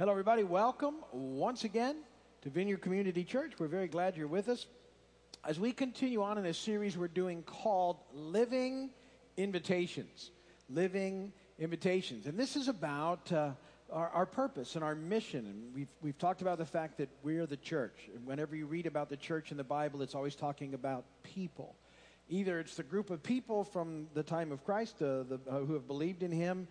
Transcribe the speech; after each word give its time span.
Hello, 0.00 0.12
everybody. 0.12 0.44
Welcome 0.44 0.94
once 1.12 1.64
again 1.64 1.94
to 2.40 2.48
Vineyard 2.48 2.80
Community 2.80 3.22
Church. 3.22 3.52
We're 3.58 3.66
very 3.66 3.86
glad 3.86 4.16
you're 4.16 4.28
with 4.28 4.48
us. 4.48 4.64
As 5.44 5.60
we 5.60 5.72
continue 5.72 6.22
on 6.22 6.38
in 6.38 6.44
this 6.44 6.56
series 6.56 6.96
we're 6.96 7.06
doing 7.06 7.42
called 7.42 7.98
Living 8.14 8.88
Invitations. 9.36 10.30
Living 10.70 11.34
Invitations. 11.58 12.24
And 12.24 12.38
this 12.38 12.56
is 12.56 12.68
about 12.68 13.30
uh, 13.30 13.50
our, 13.92 14.08
our 14.08 14.24
purpose 14.24 14.74
and 14.74 14.82
our 14.82 14.94
mission. 14.94 15.44
And 15.44 15.74
we've, 15.74 15.88
we've 16.00 16.16
talked 16.16 16.40
about 16.40 16.56
the 16.56 16.64
fact 16.64 16.96
that 16.96 17.10
we're 17.22 17.44
the 17.44 17.58
church. 17.58 18.08
And 18.14 18.24
whenever 18.24 18.56
you 18.56 18.64
read 18.64 18.86
about 18.86 19.10
the 19.10 19.18
church 19.18 19.50
in 19.50 19.58
the 19.58 19.64
Bible, 19.64 20.00
it's 20.00 20.14
always 20.14 20.34
talking 20.34 20.72
about 20.72 21.04
people. 21.24 21.76
Either 22.30 22.58
it's 22.58 22.76
the 22.76 22.82
group 22.82 23.10
of 23.10 23.22
people 23.22 23.64
from 23.64 24.06
the 24.14 24.22
time 24.22 24.50
of 24.50 24.64
Christ 24.64 25.02
uh, 25.02 25.24
the, 25.24 25.40
uh, 25.46 25.58
who 25.58 25.74
have 25.74 25.86
believed 25.86 26.22
in 26.22 26.32
him 26.32 26.68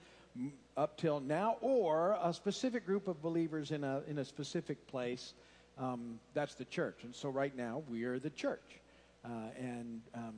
up 0.80 0.96
till 0.96 1.20
now, 1.20 1.58
or 1.60 2.18
a 2.24 2.34
specific 2.34 2.86
group 2.86 3.10
of 3.10 3.22
believers 3.22 3.72
in 3.72 3.84
a, 3.84 4.02
in 4.08 4.18
a 4.20 4.24
specific 4.24 4.88
place. 4.88 5.34
Um, 5.78 6.22
that's 6.34 6.56
the 6.56 6.64
church. 6.64 7.00
And 7.04 7.14
so 7.14 7.28
right 7.28 7.56
now, 7.56 7.84
we 7.90 8.06
are 8.06 8.18
the 8.18 8.30
church. 8.30 8.80
Uh, 9.26 9.28
and 9.58 10.02
um, 10.16 10.36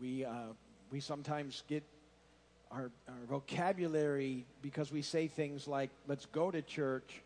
we, 0.00 0.24
uh, 0.24 0.32
we 0.90 0.98
sometimes 0.98 1.62
get 1.68 1.84
our, 2.72 2.90
our 3.08 3.14
vocabulary 3.28 4.44
because 4.60 4.90
we 4.90 5.02
say 5.02 5.28
things 5.28 5.68
like, 5.68 5.90
let's 6.08 6.26
go 6.26 6.50
to 6.50 6.62
church. 6.62 7.22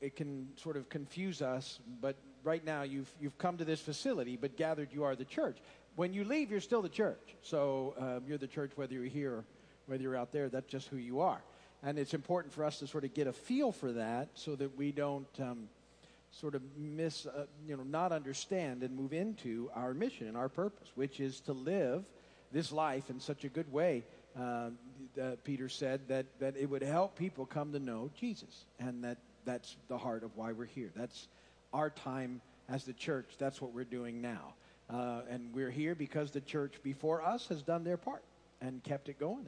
It 0.00 0.16
can 0.16 0.48
sort 0.56 0.78
of 0.78 0.88
confuse 0.88 1.42
us, 1.42 1.80
but 2.00 2.16
right 2.44 2.64
now 2.64 2.82
you've, 2.82 3.12
you've 3.20 3.36
come 3.36 3.58
to 3.58 3.64
this 3.66 3.80
facility, 3.80 4.38
but 4.40 4.56
gathered 4.56 4.88
you 4.90 5.04
are 5.04 5.14
the 5.14 5.26
church. 5.26 5.58
When 5.96 6.14
you 6.14 6.24
leave, 6.24 6.50
you're 6.50 6.60
still 6.60 6.80
the 6.80 6.88
church. 6.88 7.36
So 7.42 7.94
um, 7.98 8.22
you're 8.26 8.38
the 8.38 8.46
church 8.46 8.70
whether 8.74 8.94
you're 8.94 9.04
here 9.04 9.44
whether 9.92 10.04
you're 10.04 10.16
out 10.16 10.32
there. 10.32 10.48
That's 10.48 10.70
just 10.70 10.88
who 10.88 10.96
you 10.96 11.20
are. 11.20 11.42
And 11.82 11.98
it's 11.98 12.14
important 12.14 12.54
for 12.54 12.64
us 12.64 12.78
to 12.78 12.86
sort 12.86 13.04
of 13.04 13.12
get 13.12 13.26
a 13.26 13.32
feel 13.32 13.72
for 13.72 13.92
that 13.92 14.30
so 14.32 14.56
that 14.56 14.78
we 14.78 14.90
don't 14.90 15.28
um, 15.38 15.68
sort 16.30 16.54
of 16.54 16.62
miss, 16.78 17.26
uh, 17.26 17.44
you 17.68 17.76
know, 17.76 17.82
not 17.82 18.10
understand 18.10 18.82
and 18.82 18.96
move 18.96 19.12
into 19.12 19.70
our 19.74 19.92
mission 19.92 20.28
and 20.28 20.36
our 20.36 20.48
purpose, 20.48 20.88
which 20.94 21.20
is 21.20 21.40
to 21.40 21.52
live 21.52 22.04
this 22.52 22.72
life 22.72 23.10
in 23.10 23.20
such 23.20 23.44
a 23.44 23.50
good 23.50 23.70
way. 23.70 24.02
Uh, 24.34 24.70
uh, 25.20 25.32
Peter 25.44 25.68
said 25.68 26.00
that, 26.08 26.24
that 26.40 26.56
it 26.56 26.70
would 26.70 26.82
help 26.82 27.14
people 27.14 27.44
come 27.44 27.70
to 27.72 27.78
know 27.78 28.08
Jesus. 28.18 28.64
And 28.80 29.04
that, 29.04 29.18
that's 29.44 29.76
the 29.88 29.98
heart 29.98 30.24
of 30.24 30.30
why 30.36 30.52
we're 30.52 30.64
here. 30.64 30.90
That's 30.96 31.28
our 31.74 31.90
time 31.90 32.40
as 32.70 32.84
the 32.84 32.94
church. 32.94 33.34
That's 33.38 33.60
what 33.60 33.74
we're 33.74 33.84
doing 33.84 34.22
now. 34.22 34.54
Uh, 34.88 35.20
and 35.28 35.52
we're 35.52 35.70
here 35.70 35.94
because 35.94 36.30
the 36.30 36.40
church 36.40 36.76
before 36.82 37.20
us 37.20 37.46
has 37.48 37.60
done 37.60 37.84
their 37.84 37.98
part 37.98 38.22
and 38.62 38.82
kept 38.82 39.10
it 39.10 39.18
going 39.20 39.44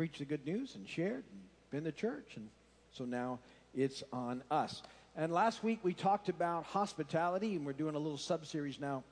preached 0.00 0.20
the 0.20 0.24
good 0.24 0.46
news 0.46 0.76
and 0.76 0.88
shared 0.88 1.22
and 1.30 1.40
been 1.70 1.84
the 1.84 1.92
church. 1.92 2.32
And 2.36 2.48
so 2.90 3.04
now 3.04 3.38
it's 3.74 4.02
on 4.14 4.42
us. 4.50 4.80
And 5.14 5.30
last 5.30 5.62
week 5.62 5.80
we 5.82 5.92
talked 5.92 6.30
about 6.30 6.64
hospitality, 6.64 7.54
and 7.54 7.66
we're 7.66 7.74
doing 7.74 7.94
a 7.94 7.98
little 7.98 8.16
sub 8.16 8.46
series 8.46 8.80
now. 8.80 9.04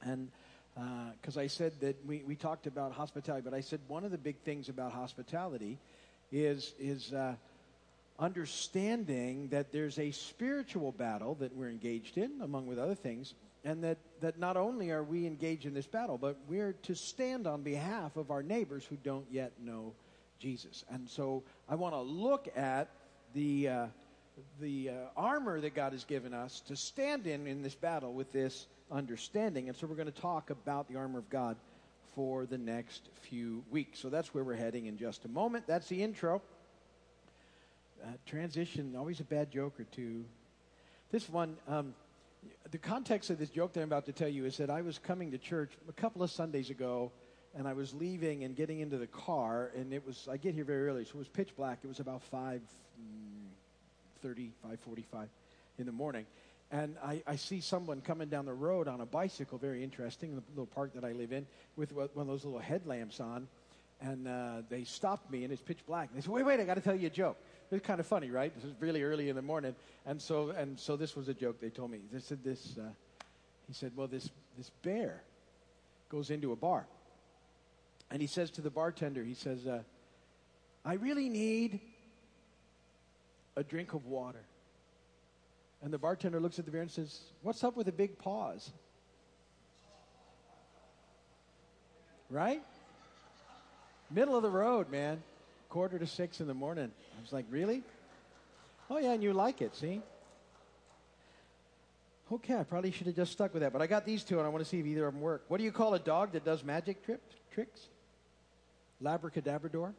And 0.00 0.30
because 1.20 1.36
uh, 1.36 1.40
I 1.40 1.48
said 1.48 1.72
that 1.80 1.96
we, 2.06 2.22
we 2.26 2.34
talked 2.34 2.66
about 2.66 2.92
hospitality, 2.92 3.42
but 3.44 3.52
I 3.52 3.60
said 3.60 3.78
one 3.88 4.06
of 4.06 4.10
the 4.10 4.16
big 4.16 4.38
things 4.38 4.70
about 4.70 4.92
hospitality 4.92 5.76
is, 6.32 6.72
is 6.80 7.12
uh, 7.12 7.34
understanding 8.18 9.48
that 9.48 9.70
there's 9.70 9.98
a 9.98 10.12
spiritual 10.12 10.92
battle 10.92 11.34
that 11.40 11.54
we're 11.54 11.68
engaged 11.68 12.16
in, 12.16 12.40
among 12.40 12.66
with 12.66 12.78
other 12.78 12.94
things, 12.94 13.34
and 13.66 13.84
that, 13.84 13.98
that 14.22 14.38
not 14.38 14.56
only 14.56 14.92
are 14.92 15.04
we 15.04 15.26
engaged 15.26 15.66
in 15.66 15.74
this 15.74 15.86
battle, 15.86 16.16
but 16.16 16.38
we're 16.48 16.72
to 16.84 16.94
stand 16.94 17.46
on 17.46 17.60
behalf 17.60 18.16
of 18.16 18.30
our 18.30 18.42
neighbors 18.42 18.82
who 18.86 18.96
don't 18.96 19.26
yet 19.30 19.52
know 19.62 19.92
Jesus. 20.38 20.84
And 20.90 21.08
so 21.08 21.42
I 21.68 21.74
want 21.74 21.94
to 21.94 22.00
look 22.00 22.48
at 22.56 22.88
the, 23.34 23.68
uh, 23.68 23.86
the 24.60 24.90
uh, 24.90 24.92
armor 25.16 25.60
that 25.60 25.74
God 25.74 25.92
has 25.92 26.04
given 26.04 26.34
us 26.34 26.60
to 26.68 26.76
stand 26.76 27.26
in 27.26 27.46
in 27.46 27.62
this 27.62 27.74
battle 27.74 28.12
with 28.12 28.32
this 28.32 28.66
understanding. 28.90 29.68
And 29.68 29.76
so 29.76 29.86
we're 29.86 29.96
going 29.96 30.12
to 30.12 30.20
talk 30.20 30.50
about 30.50 30.88
the 30.88 30.96
armor 30.96 31.18
of 31.18 31.28
God 31.30 31.56
for 32.14 32.46
the 32.46 32.58
next 32.58 33.08
few 33.22 33.62
weeks. 33.70 33.98
So 33.98 34.08
that's 34.08 34.32
where 34.32 34.42
we're 34.42 34.56
heading 34.56 34.86
in 34.86 34.96
just 34.96 35.24
a 35.24 35.28
moment. 35.28 35.66
That's 35.66 35.88
the 35.88 36.02
intro. 36.02 36.40
Uh, 38.02 38.08
transition, 38.26 38.94
always 38.96 39.20
a 39.20 39.24
bad 39.24 39.50
joke 39.50 39.78
or 39.80 39.84
two. 39.84 40.24
This 41.10 41.28
one, 41.28 41.56
um, 41.68 41.94
the 42.70 42.78
context 42.78 43.30
of 43.30 43.38
this 43.38 43.50
joke 43.50 43.72
that 43.72 43.80
I'm 43.80 43.88
about 43.88 44.06
to 44.06 44.12
tell 44.12 44.28
you 44.28 44.44
is 44.44 44.56
that 44.58 44.70
I 44.70 44.82
was 44.82 44.98
coming 44.98 45.30
to 45.32 45.38
church 45.38 45.72
a 45.88 45.92
couple 45.92 46.22
of 46.22 46.30
Sundays 46.30 46.70
ago, 46.70 47.10
and 47.56 47.66
I 47.66 47.72
was 47.72 47.94
leaving 47.94 48.44
and 48.44 48.54
getting 48.54 48.80
into 48.80 48.98
the 48.98 49.06
car, 49.06 49.70
and 49.74 49.92
it 49.92 50.06
was 50.06 50.28
I 50.30 50.36
get 50.36 50.54
here 50.54 50.64
very 50.64 50.88
early, 50.88 51.04
so 51.04 51.12
it 51.14 51.18
was 51.18 51.28
pitch 51.28 51.56
black. 51.56 51.78
It 51.82 51.88
was 51.88 52.00
about 52.00 52.22
five 52.22 52.60
mm, 53.00 53.48
thirty, 54.22 54.52
five 54.62 54.78
forty-five 54.80 55.28
in 55.78 55.86
the 55.86 55.92
morning, 55.92 56.26
and 56.70 56.96
I, 57.02 57.22
I, 57.26 57.36
see 57.36 57.60
someone 57.60 58.00
coming 58.00 58.28
down 58.28 58.44
the 58.46 58.52
road 58.52 58.88
on 58.88 59.00
a 59.00 59.06
bicycle, 59.06 59.58
very 59.58 59.82
interesting, 59.82 60.30
in 60.30 60.36
the 60.36 60.42
little 60.50 60.66
park 60.66 60.92
that 60.94 61.04
I 61.04 61.12
live 61.12 61.32
in, 61.32 61.46
with 61.76 61.92
one 61.92 62.08
of 62.16 62.26
those 62.26 62.44
little 62.44 62.58
headlamps 62.58 63.20
on, 63.20 63.48
and 64.00 64.28
uh, 64.28 64.62
they 64.68 64.84
stopped 64.84 65.30
me, 65.30 65.44
and 65.44 65.52
it's 65.52 65.62
pitch 65.62 65.80
black. 65.86 66.08
And 66.08 66.18
they 66.18 66.22
said, 66.22 66.32
"Wait, 66.32 66.44
wait, 66.44 66.60
I 66.60 66.64
got 66.64 66.74
to 66.74 66.82
tell 66.82 66.96
you 66.96 67.06
a 67.06 67.10
joke." 67.10 67.38
It's 67.70 67.84
kind 67.84 68.00
of 68.00 68.06
funny, 68.06 68.30
right? 68.30 68.54
This 68.54 68.64
is 68.64 68.72
really 68.80 69.02
early 69.02 69.30
in 69.30 69.36
the 69.36 69.42
morning, 69.42 69.74
and 70.04 70.20
so 70.20 70.50
and 70.50 70.78
so 70.78 70.96
this 70.96 71.16
was 71.16 71.28
a 71.28 71.34
joke 71.34 71.60
they 71.60 71.70
told 71.70 71.90
me. 71.90 72.00
They 72.12 72.20
said 72.20 72.44
this. 72.44 72.76
Uh, 72.78 72.88
he 73.66 73.72
said, 73.72 73.92
"Well, 73.96 74.06
this 74.06 74.30
this 74.58 74.70
bear 74.82 75.22
goes 76.08 76.30
into 76.30 76.52
a 76.52 76.56
bar, 76.56 76.86
and 78.10 78.20
he 78.20 78.26
says 78.26 78.50
to 78.52 78.60
the 78.60 78.70
bartender, 78.70 79.22
he 79.22 79.34
says, 79.34 79.66
uh, 79.66 79.82
I 80.84 80.94
really 80.94 81.28
need 81.28 81.80
a 83.56 83.64
drink 83.64 83.94
of 83.94 84.06
water." 84.06 84.44
And 85.82 85.92
the 85.92 85.98
bartender 85.98 86.40
looks 86.40 86.58
at 86.58 86.64
the 86.64 86.70
beer 86.70 86.82
and 86.82 86.90
says, 86.90 87.20
"What's 87.42 87.62
up 87.64 87.76
with 87.76 87.86
the 87.86 87.92
big 87.92 88.18
paws?" 88.18 88.70
Right? 92.28 92.62
Middle 94.10 94.36
of 94.36 94.42
the 94.42 94.50
road, 94.50 94.90
man 94.90 95.22
quarter 95.68 95.98
to 95.98 96.06
six 96.06 96.40
in 96.40 96.46
the 96.46 96.54
morning. 96.54 96.90
I 97.18 97.20
was 97.20 97.34
like, 97.34 97.44
really? 97.50 97.82
Oh, 98.88 98.98
yeah, 98.98 99.12
and 99.12 99.22
you 99.22 99.34
like 99.34 99.60
it, 99.60 99.74
see? 99.74 100.00
Okay, 102.32 102.56
I 102.56 102.64
probably 102.64 102.90
should 102.90 103.06
have 103.06 103.16
just 103.16 103.32
stuck 103.32 103.52
with 103.52 103.62
that. 103.62 103.74
But 103.74 103.82
I 103.82 103.86
got 103.86 104.06
these 104.06 104.24
two, 104.24 104.38
and 104.38 104.46
I 104.46 104.48
want 104.48 104.64
to 104.64 104.68
see 104.68 104.80
if 104.80 104.86
either 104.86 105.06
of 105.06 105.12
them 105.12 105.22
work. 105.22 105.44
What 105.48 105.58
do 105.58 105.64
you 105.64 105.72
call 105.72 105.92
a 105.92 105.98
dog 105.98 106.32
that 106.32 106.46
does 106.46 106.64
magic 106.64 107.04
trip, 107.04 107.22
tricks? 107.52 107.88
Labracadabrador? 109.02 109.92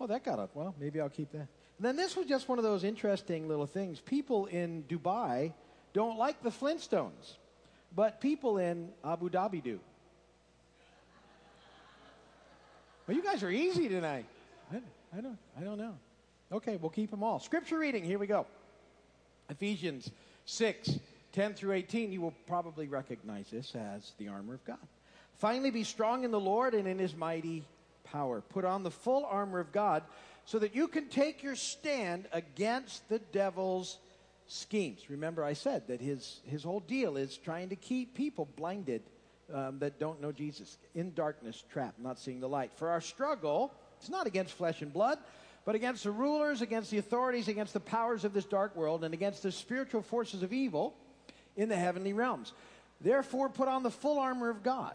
Oh, 0.00 0.06
that 0.06 0.24
got 0.24 0.38
up. 0.38 0.50
Well, 0.54 0.74
maybe 0.78 1.00
I'll 1.00 1.08
keep 1.08 1.32
that. 1.32 1.48
And 1.78 1.84
then 1.84 1.96
this 1.96 2.16
was 2.16 2.26
just 2.26 2.48
one 2.48 2.58
of 2.58 2.64
those 2.64 2.84
interesting 2.84 3.48
little 3.48 3.66
things. 3.66 4.00
People 4.00 4.46
in 4.46 4.84
Dubai 4.88 5.52
don't 5.92 6.18
like 6.18 6.42
the 6.42 6.50
Flintstones, 6.50 7.36
but 7.94 8.20
people 8.20 8.58
in 8.58 8.90
Abu 9.04 9.30
Dhabi 9.30 9.62
do. 9.62 9.80
Well, 13.06 13.16
you 13.16 13.22
guys 13.22 13.42
are 13.42 13.50
easy 13.50 13.88
tonight. 13.88 14.26
I, 14.72 14.76
I, 15.16 15.20
don't, 15.20 15.38
I 15.58 15.62
don't 15.62 15.78
know. 15.78 15.94
Okay, 16.50 16.76
we'll 16.76 16.90
keep 16.90 17.10
them 17.10 17.22
all. 17.22 17.38
Scripture 17.40 17.78
reading, 17.78 18.04
here 18.04 18.18
we 18.18 18.26
go. 18.26 18.46
Ephesians 19.48 20.10
6, 20.46 20.98
10 21.32 21.54
through 21.54 21.72
18. 21.72 22.12
You 22.12 22.20
will 22.20 22.34
probably 22.46 22.88
recognize 22.88 23.48
this 23.50 23.74
as 23.74 24.12
the 24.18 24.28
armor 24.28 24.54
of 24.54 24.64
God. 24.64 24.78
Finally, 25.38 25.70
be 25.70 25.84
strong 25.84 26.24
in 26.24 26.30
the 26.30 26.40
Lord 26.40 26.74
and 26.74 26.88
in 26.88 26.98
his 26.98 27.14
mighty 27.14 27.64
power. 28.04 28.40
Put 28.40 28.64
on 28.64 28.82
the 28.82 28.90
full 28.90 29.24
armor 29.24 29.60
of 29.60 29.72
God 29.72 30.02
so 30.44 30.58
that 30.58 30.74
you 30.74 30.88
can 30.88 31.08
take 31.08 31.42
your 31.42 31.56
stand 31.56 32.26
against 32.32 33.08
the 33.08 33.18
devil's 33.18 33.98
schemes. 34.46 35.10
Remember, 35.10 35.44
I 35.44 35.52
said 35.52 35.88
that 35.88 36.00
his, 36.00 36.40
his 36.46 36.62
whole 36.62 36.80
deal 36.80 37.16
is 37.16 37.36
trying 37.36 37.68
to 37.70 37.76
keep 37.76 38.14
people 38.14 38.48
blinded 38.56 39.02
um, 39.52 39.78
that 39.78 39.98
don't 39.98 40.20
know 40.20 40.32
Jesus, 40.32 40.78
in 40.94 41.12
darkness, 41.14 41.62
trapped, 41.70 42.00
not 42.00 42.18
seeing 42.18 42.40
the 42.40 42.48
light. 42.48 42.72
For 42.76 42.88
our 42.88 43.00
struggle, 43.00 43.72
it's 44.00 44.08
not 44.08 44.26
against 44.26 44.54
flesh 44.54 44.82
and 44.82 44.92
blood, 44.92 45.18
but 45.64 45.74
against 45.74 46.04
the 46.04 46.10
rulers, 46.10 46.62
against 46.62 46.90
the 46.90 46.98
authorities, 46.98 47.48
against 47.48 47.72
the 47.72 47.80
powers 47.80 48.24
of 48.24 48.32
this 48.32 48.44
dark 48.44 48.74
world, 48.76 49.04
and 49.04 49.14
against 49.14 49.42
the 49.42 49.52
spiritual 49.52 50.02
forces 50.02 50.42
of 50.42 50.52
evil 50.52 50.94
in 51.56 51.68
the 51.68 51.76
heavenly 51.76 52.12
realms. 52.12 52.52
Therefore, 53.00 53.48
put 53.48 53.68
on 53.68 53.82
the 53.82 53.90
full 53.90 54.18
armor 54.18 54.48
of 54.48 54.62
God, 54.62 54.94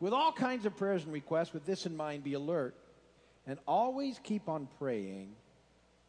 with 0.00 0.12
all 0.12 0.32
kinds 0.32 0.66
of 0.66 0.76
prayers 0.76 1.04
and 1.04 1.12
requests. 1.12 1.52
With 1.52 1.66
this 1.66 1.86
in 1.86 1.96
mind, 1.96 2.24
be 2.24 2.34
alert, 2.34 2.74
and 3.46 3.58
always 3.66 4.20
keep 4.22 4.48
on 4.48 4.68
praying 4.78 5.34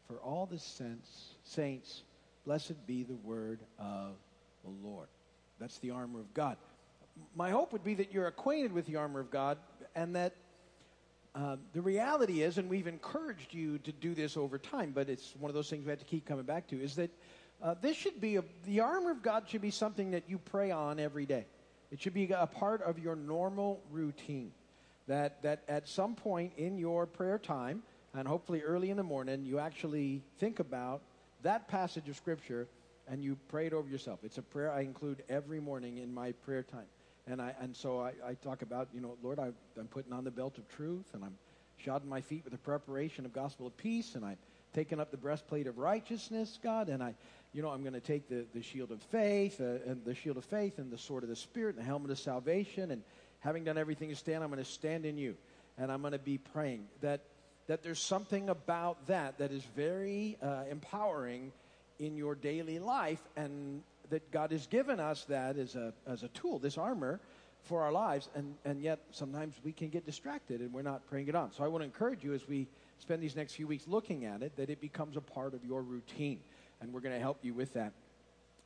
for 0.08 0.18
all 0.18 0.46
the 0.46 0.60
saints, 0.60 1.36
saints, 1.44 2.04
blessed 2.46 2.86
be 2.88 3.04
the 3.04 3.16
word 3.16 3.60
of 3.78 4.16
the 4.64 4.88
Lord. 4.88 5.08
That's 5.60 5.78
the 5.80 5.92
armor 5.92 6.20
of 6.20 6.34
God. 6.34 6.58
My 7.36 7.52
hope 7.52 7.74
would 7.74 7.84
be 7.84 7.96
that 7.96 8.14
you're 8.14 8.28
acquainted 8.28 8.72
with 8.72 8.86
the 8.86 8.96
armor 8.96 9.20
of 9.20 9.30
God 9.30 9.58
and 9.96 10.16
that 10.16 10.34
uh, 11.36 11.58
the 11.74 11.82
reality 11.82 12.42
is, 12.42 12.58
and 12.58 12.70
we've 12.70 12.88
encouraged 12.88 13.54
you 13.54 13.78
to 13.80 13.92
do 13.92 14.16
this 14.16 14.36
over 14.36 14.58
time, 14.58 14.92
but 14.94 15.10
it's 15.10 15.36
one 15.40 15.50
of 15.50 15.56
those 15.56 15.70
things 15.70 15.86
we 15.86 15.90
have 15.92 16.00
to 16.00 16.06
keep 16.06 16.26
coming 16.26 16.46
back 16.46 16.68
to, 16.68 16.82
is 16.82 16.96
that 16.96 17.12
uh, 17.62 17.76
this 17.82 17.96
should 17.96 18.20
be 18.20 18.38
a, 18.38 18.44
the 18.66 18.80
armor 18.80 19.12
of 19.12 19.22
God 19.22 19.48
should 19.48 19.62
be 19.62 19.72
something 19.72 20.12
that 20.12 20.24
you 20.28 20.38
pray 20.38 20.72
on 20.72 21.00
every 21.00 21.26
day. 21.26 21.46
It 21.92 22.02
should 22.02 22.14
be 22.14 22.30
a 22.32 22.48
part 22.48 22.82
of 22.82 23.00
your 23.00 23.16
normal 23.16 23.82
routine. 23.92 24.52
That, 25.08 25.42
that 25.42 25.64
at 25.68 25.88
some 25.88 26.14
point 26.14 26.54
in 26.58 26.78
your 26.78 27.08
prayer 27.08 27.40
time, 27.40 27.82
and 28.14 28.28
hopefully 28.28 28.62
early 28.62 28.92
in 28.92 28.98
the 28.98 29.04
morning, 29.04 29.44
you 29.44 29.58
actually 29.58 30.22
think 30.40 30.60
about 30.60 31.02
that 31.42 31.68
passage 31.68 32.08
of 32.10 32.16
Scripture 32.16 32.68
and 33.08 33.24
you 33.24 33.38
pray 33.48 33.66
it 33.66 33.74
over 33.74 33.90
yourself. 33.90 34.20
It's 34.24 34.38
a 34.38 34.42
prayer 34.42 34.72
I 34.72 34.82
include 34.82 35.24
every 35.30 35.60
morning 35.60 35.98
in 35.98 36.14
my 36.14 36.32
prayer 36.32 36.62
time. 36.62 36.86
And, 37.26 37.42
I, 37.42 37.56
and 37.60 37.76
so 37.76 38.02
I, 38.02 38.14
I 38.26 38.34
talk 38.36 38.62
about, 38.62 38.88
you 38.94 39.02
know, 39.02 39.18
Lord, 39.24 39.40
I, 39.40 39.52
I'm 39.80 39.88
putting 39.88 40.14
on 40.14 40.24
the 40.24 40.32
belt 40.32 40.58
of 40.58 40.68
truth 40.68 41.06
and 41.14 41.24
I'm 41.24 41.36
shodding 41.84 42.08
my 42.08 42.22
feet 42.22 42.44
with 42.44 42.54
the 42.54 42.60
preparation 42.60 43.26
of 43.26 43.34
gospel 43.34 43.66
of 43.66 43.76
peace 43.78 44.16
and 44.16 44.24
I'm 44.24 44.38
taking 44.74 45.00
up 45.00 45.12
the 45.12 45.18
breastplate 45.18 45.68
of 45.68 45.78
righteousness, 45.78 46.60
God, 46.62 46.90
and 46.90 47.02
I, 47.02 47.16
you 47.54 47.62
know, 47.62 47.70
I'm 47.70 47.82
going 47.82 47.94
to 47.94 48.00
take 48.00 48.30
the, 48.30 48.46
the 48.54 48.62
shield 48.62 48.92
of 48.92 49.02
faith 49.04 49.60
uh, 49.60 49.90
and 49.90 50.06
the 50.06 50.14
shield 50.14 50.38
of 50.38 50.46
faith 50.46 50.78
and 50.78 50.92
the 50.92 50.98
sword 50.98 51.24
of 51.24 51.30
the 51.30 51.36
Spirit 51.36 51.76
and 51.76 51.84
the 51.84 51.88
helmet 51.88 52.12
of 52.12 52.20
salvation. 52.20 52.92
And 52.92 53.02
having 53.40 53.64
done 53.64 53.78
everything 53.78 54.10
to 54.10 54.16
stand, 54.16 54.44
I'm 54.44 54.50
going 54.50 54.64
to 54.64 54.70
stand 54.70 55.06
in 55.06 55.18
you. 55.18 55.36
And 55.78 55.92
I'm 55.92 56.02
going 56.02 56.14
to 56.14 56.20
be 56.20 56.38
praying 56.38 56.86
that, 57.02 57.22
that 57.68 57.84
there's 57.84 58.00
something 58.00 58.50
about 58.50 59.08
that 59.08 59.40
that 59.40 59.52
is 59.52 59.64
very 59.76 60.38
uh, 60.42 60.64
empowering 60.70 61.52
in 61.98 62.16
your 62.16 62.36
daily 62.36 62.80
life 62.80 63.22
and 63.36 63.82
that 64.10 64.32
God 64.32 64.52
has 64.52 64.68
given 64.68 65.00
us 65.00 65.26
that 65.26 65.58
as 65.58 65.76
a, 65.76 65.94
as 66.08 66.24
a 66.24 66.28
tool, 66.30 66.60
this 66.60 66.78
armor 66.78 67.20
for 67.64 67.82
our 67.82 67.92
lives. 67.92 68.30
And, 68.36 68.56
and 68.66 68.82
yet 68.82 69.00
sometimes 69.12 69.56
we 69.64 69.72
can 69.72 69.90
get 69.90 70.06
distracted 70.06 70.62
and 70.62 70.74
we're 70.74 70.82
not 70.82 71.08
praying 71.08 71.28
it 71.28 71.36
on. 71.36 71.52
So 71.54 71.64
I 71.64 71.68
want 71.68 71.82
to 71.82 71.86
encourage 71.86 72.24
you 72.24 72.34
as 72.34 72.48
we 72.48 72.68
spend 73.00 73.22
these 73.22 73.36
next 73.36 73.54
few 73.54 73.68
weeks 73.68 73.88
looking 73.88 74.26
at 74.26 74.42
it 74.42 74.56
that 74.58 74.70
it 74.70 74.80
becomes 74.80 75.18
a 75.18 75.22
part 75.22 75.54
of 75.54 75.64
your 75.66 75.82
routine 75.82 76.40
and 76.82 76.94
we're 76.94 77.02
going 77.02 77.16
to 77.16 77.22
help 77.22 77.40
you 77.44 77.54
with 77.54 77.74
that 77.74 77.94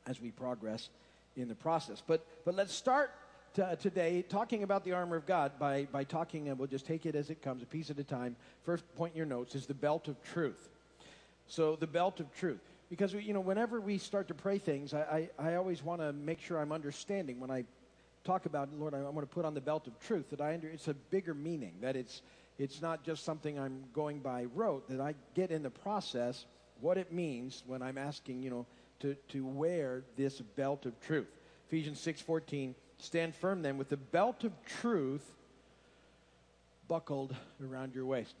as 0.06 0.20
we 0.20 0.30
progress 0.30 0.90
in 1.36 1.48
the 1.48 1.54
process. 1.54 2.02
But, 2.06 2.24
but 2.44 2.54
let's 2.54 2.74
start 2.74 3.10
t- 3.54 3.62
uh, 3.62 3.76
today 3.76 4.22
talking 4.22 4.62
about 4.62 4.84
the 4.84 4.92
armor 4.92 5.16
of 5.16 5.26
God 5.26 5.52
by, 5.58 5.88
by 5.90 6.04
talking, 6.04 6.48
and 6.48 6.58
we'll 6.58 6.68
just 6.68 6.86
take 6.86 7.06
it 7.06 7.14
as 7.14 7.30
it 7.30 7.42
comes, 7.42 7.62
a 7.62 7.66
piece 7.66 7.90
at 7.90 7.98
a 7.98 8.04
time. 8.04 8.36
First 8.64 8.84
point 8.94 9.14
in 9.14 9.16
your 9.16 9.26
notes 9.26 9.54
is 9.54 9.66
the 9.66 9.74
belt 9.74 10.08
of 10.08 10.22
truth. 10.22 10.68
So, 11.46 11.76
the 11.76 11.86
belt 11.86 12.20
of 12.20 12.32
truth. 12.34 12.60
Because, 12.88 13.12
you 13.12 13.34
know, 13.34 13.40
whenever 13.40 13.80
we 13.80 13.98
start 13.98 14.28
to 14.28 14.34
pray 14.34 14.58
things, 14.58 14.94
I, 14.94 15.28
I, 15.38 15.50
I 15.50 15.54
always 15.56 15.82
want 15.82 16.00
to 16.00 16.12
make 16.12 16.40
sure 16.40 16.58
I'm 16.58 16.72
understanding 16.72 17.40
when 17.40 17.50
I 17.50 17.64
talk 18.24 18.46
about, 18.46 18.68
Lord, 18.78 18.94
I, 18.94 18.98
I 18.98 19.02
want 19.10 19.28
to 19.28 19.34
put 19.34 19.44
on 19.44 19.54
the 19.54 19.60
belt 19.60 19.86
of 19.86 19.98
truth, 20.00 20.30
that 20.30 20.40
I 20.40 20.54
under, 20.54 20.68
it's 20.68 20.88
a 20.88 20.94
bigger 20.94 21.34
meaning, 21.34 21.72
that 21.80 21.96
it's, 21.96 22.22
it's 22.58 22.80
not 22.80 23.02
just 23.02 23.24
something 23.24 23.58
I'm 23.58 23.84
going 23.92 24.20
by 24.20 24.44
rote, 24.54 24.88
that 24.88 25.00
I 25.00 25.14
get 25.34 25.50
in 25.50 25.62
the 25.62 25.70
process 25.70 26.46
what 26.80 26.98
it 26.98 27.12
means 27.12 27.62
when 27.66 27.82
I'm 27.82 27.98
asking, 27.98 28.42
you 28.42 28.50
know, 28.50 28.66
to, 29.00 29.14
to 29.30 29.44
wear 29.44 30.02
this 30.16 30.40
belt 30.40 30.86
of 30.86 30.98
truth. 31.00 31.28
Ephesians 31.66 32.00
6:14, 32.00 32.74
stand 32.98 33.34
firm 33.34 33.62
then 33.62 33.76
with 33.76 33.88
the 33.88 33.96
belt 33.96 34.44
of 34.44 34.52
truth 34.64 35.32
buckled 36.86 37.34
around 37.62 37.94
your 37.94 38.06
waist. 38.06 38.34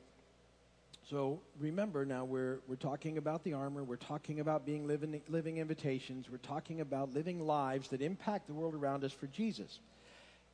So 1.10 1.40
remember 1.60 2.06
now 2.06 2.24
we're, 2.24 2.60
we're 2.66 2.76
talking 2.76 3.18
about 3.18 3.44
the 3.44 3.52
armor, 3.52 3.84
we're 3.84 3.96
talking 3.96 4.40
about 4.40 4.64
being 4.64 4.86
living, 4.86 5.20
living 5.28 5.58
invitations, 5.58 6.30
we're 6.30 6.38
talking 6.38 6.80
about 6.80 7.12
living 7.12 7.46
lives 7.46 7.88
that 7.88 8.00
impact 8.00 8.46
the 8.46 8.54
world 8.54 8.74
around 8.74 9.04
us 9.04 9.12
for 9.12 9.26
Jesus. 9.26 9.80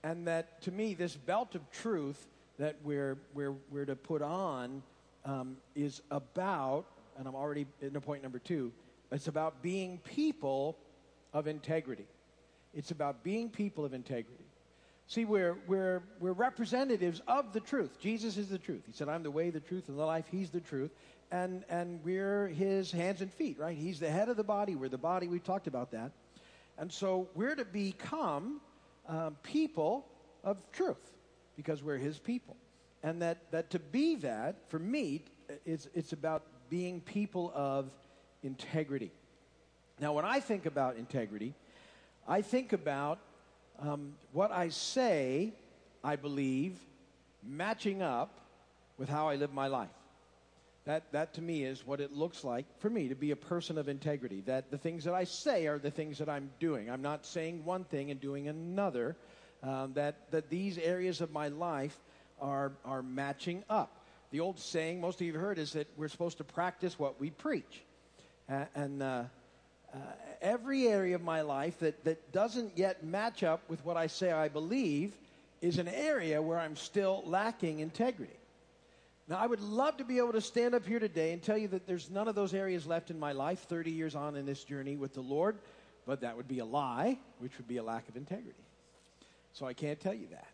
And 0.03 0.27
that 0.27 0.63
to 0.63 0.73
me, 0.73 0.95
this 0.95 1.15
belt 1.15 1.55
of 1.55 1.71
truth 1.71 2.27
that 2.61 2.77
we're, 2.85 3.19
we're, 3.35 3.55
we're 3.71 3.87
to 3.87 3.97
put 3.97 4.23
on 4.23 4.83
um, 5.25 5.57
is 5.75 6.03
about 6.11 6.85
and 7.19 7.27
I'm 7.27 7.35
already 7.35 7.67
into 7.81 8.01
point 8.01 8.23
number 8.23 8.39
two. 8.39 8.73
It's 9.11 9.29
about 9.29 9.63
being 9.63 9.99
people 9.99 10.77
of 11.33 11.47
integrity. 11.47 12.07
It's 12.75 12.91
about 12.91 13.25
being 13.25 13.51
people 13.51 13.85
of 13.85 13.95
integrity. 13.95 14.45
See, 15.07 15.25
we're, 15.25 15.57
we're, 15.67 16.03
we're 16.21 16.33
representatives 16.33 17.21
of 17.27 17.53
the 17.53 17.61
truth. 17.61 17.99
Jesus 18.01 18.37
is 18.37 18.49
the 18.49 18.59
truth. 18.59 18.83
He 18.87 18.93
said, 18.93 19.09
I'm 19.09 19.23
the 19.23 19.31
way, 19.31 19.51
the 19.51 19.61
truth, 19.61 19.89
and 19.89 19.99
the 19.99 20.05
life. 20.05 20.27
He's 20.31 20.51
the 20.51 20.61
truth. 20.61 20.93
And, 21.33 21.65
and 21.69 22.01
we're 22.05 22.49
his 22.49 22.93
hands 22.93 23.21
and 23.21 23.33
feet, 23.33 23.59
right? 23.59 23.77
He's 23.77 24.01
the 24.01 24.11
head 24.11 24.29
of 24.29 24.37
the 24.37 24.45
body. 24.45 24.77
We're 24.77 24.89
the 24.89 24.99
body. 24.99 25.29
We 25.29 25.41
talked 25.41 25.67
about 25.67 25.91
that. 25.93 26.13
And 26.79 26.93
so 26.93 27.29
we're 27.35 27.57
to 27.57 27.65
become 27.65 28.61
um, 29.09 29.37
people 29.43 30.07
of 30.45 30.59
truth 30.73 31.11
because 31.61 31.83
we're 31.83 31.99
his 31.99 32.19
people. 32.19 32.57
And 33.03 33.21
that, 33.21 33.51
that 33.51 33.69
to 33.71 33.79
be 33.79 34.17
that, 34.17 34.57
for 34.69 34.79
me, 34.79 35.25
it's, 35.67 35.89
it's 35.95 36.15
about 36.15 36.43
being 36.71 37.03
people 37.03 37.53
of 37.55 37.91
integrity. 38.43 39.11
Now, 40.01 40.15
when 40.15 40.25
I 40.25 40.41
think 40.41 40.65
about 40.65 40.97
integrity, 40.97 41.53
I 42.27 42.41
think 42.41 42.73
about 42.73 43.19
um, 43.79 44.15
what 44.33 44.51
I 44.51 44.71
say, 44.71 45.53
I 46.03 46.17
believe, 46.17 46.79
matching 47.43 48.01
up 48.01 48.41
with 48.97 49.11
how 49.11 49.29
I 49.29 49.37
live 49.37 49.53
my 49.53 49.67
life. 49.67 49.91
That, 50.87 51.13
that 51.13 51.35
to 51.35 51.43
me 51.43 51.65
is 51.65 51.87
what 51.87 52.01
it 52.01 52.11
looks 52.13 52.43
like 52.43 52.65
for 52.79 52.89
me 52.89 53.09
to 53.09 53.15
be 53.15 53.33
a 53.33 53.37
person 53.37 53.77
of 53.77 53.87
integrity. 53.89 54.43
That 54.47 54.71
the 54.71 54.79
things 54.79 55.05
that 55.05 55.13
I 55.13 55.25
say 55.25 55.67
are 55.67 55.79
the 55.79 55.91
things 55.91 56.17
that 56.19 56.31
I'm 56.31 56.51
doing. 56.59 56.91
I'm 56.91 57.03
not 57.03 57.27
saying 57.27 57.67
one 57.67 57.85
thing 57.85 58.11
and 58.11 58.19
doing 58.19 58.49
another. 58.49 59.15
Um, 59.63 59.93
that, 59.93 60.31
that 60.31 60.49
these 60.49 60.79
areas 60.79 61.21
of 61.21 61.33
my 61.33 61.49
life 61.49 61.97
are, 62.41 62.73
are 62.85 63.03
matching 63.03 63.63
up 63.69 64.01
the 64.31 64.41
old 64.41 64.59
saying 64.59 65.01
most 65.01 65.21
of 65.21 65.27
you 65.27 65.33
have 65.33 65.41
heard 65.41 65.59
is 65.59 65.73
that 65.73 65.89
we're 65.97 66.09
supposed 66.09 66.39
to 66.39 66.45
practice 66.45 66.99
what 66.99 67.21
we 67.21 67.31
preach. 67.31 67.83
And 68.75 69.03
uh, 69.03 69.25
uh, 69.93 69.97
every 70.41 70.87
area 70.89 71.15
of 71.17 71.23
my 71.23 71.43
life 71.43 71.79
that, 71.81 72.05
that 72.05 72.33
doesn't 72.33 72.77
yet 72.77 73.05
match 73.05 73.43
up 73.43 73.63
with 73.69 73.85
what 73.85 73.97
I 73.97 74.07
say 74.07 74.31
I 74.33 74.49
believe 74.49 75.13
is 75.61 75.79
an 75.79 75.89
area 75.89 76.41
where 76.41 76.59
I'm 76.59 76.77
still 76.77 77.23
lacking 77.27 77.81
integrity. 77.81 78.33
Now, 79.29 79.39
I 79.39 79.47
would 79.47 79.61
love 79.61 79.97
to 79.99 80.05
be 80.05 80.19
able 80.19 80.33
to 80.33 80.41
stand 80.41 80.75
up 80.75 80.85
here 80.85 80.99
today 80.99 81.33
and 81.33 81.41
tell 81.41 81.59
you 81.59 81.69
that 81.69 81.87
there's 81.87 82.11
none 82.11 82.27
of 82.27 82.35
those 82.35 82.55
areas 82.55 82.87
left 82.87 83.11
in 83.11 83.19
my 83.19 83.33
life 83.33 83.61
30 83.69 83.91
years 83.91 84.15
on 84.17 84.35
in 84.35 84.47
this 84.47 84.65
journey 84.65 84.97
with 84.97 85.15
the 85.15 85.21
Lord, 85.21 85.57
but 86.07 86.23
that 86.23 86.37
would 86.37 86.49
be 86.49 86.59
a 86.59 86.65
lie, 86.65 87.19
which 87.39 87.57
would 87.59 87.69
be 87.69 87.77
a 87.77 87.83
lack 87.83 88.09
of 88.09 88.17
integrity. 88.17 88.59
So 89.53 89.67
I 89.67 89.73
can't 89.73 90.01
tell 90.01 90.15
you 90.15 90.29
that. 90.31 90.49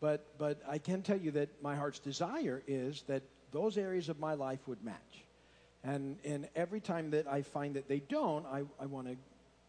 But, 0.00 0.26
but 0.38 0.60
I 0.68 0.78
can 0.78 1.02
tell 1.02 1.18
you 1.18 1.30
that 1.32 1.48
my 1.62 1.76
heart's 1.76 2.00
desire 2.00 2.62
is 2.66 3.02
that 3.06 3.22
those 3.52 3.78
areas 3.78 4.08
of 4.08 4.18
my 4.18 4.34
life 4.34 4.60
would 4.66 4.82
match. 4.84 5.24
And, 5.84 6.16
and 6.24 6.48
every 6.56 6.80
time 6.80 7.10
that 7.10 7.26
I 7.26 7.42
find 7.42 7.74
that 7.74 7.88
they 7.88 8.00
don't, 8.00 8.46
I, 8.46 8.62
I 8.80 8.86
want 8.86 9.08
to 9.08 9.16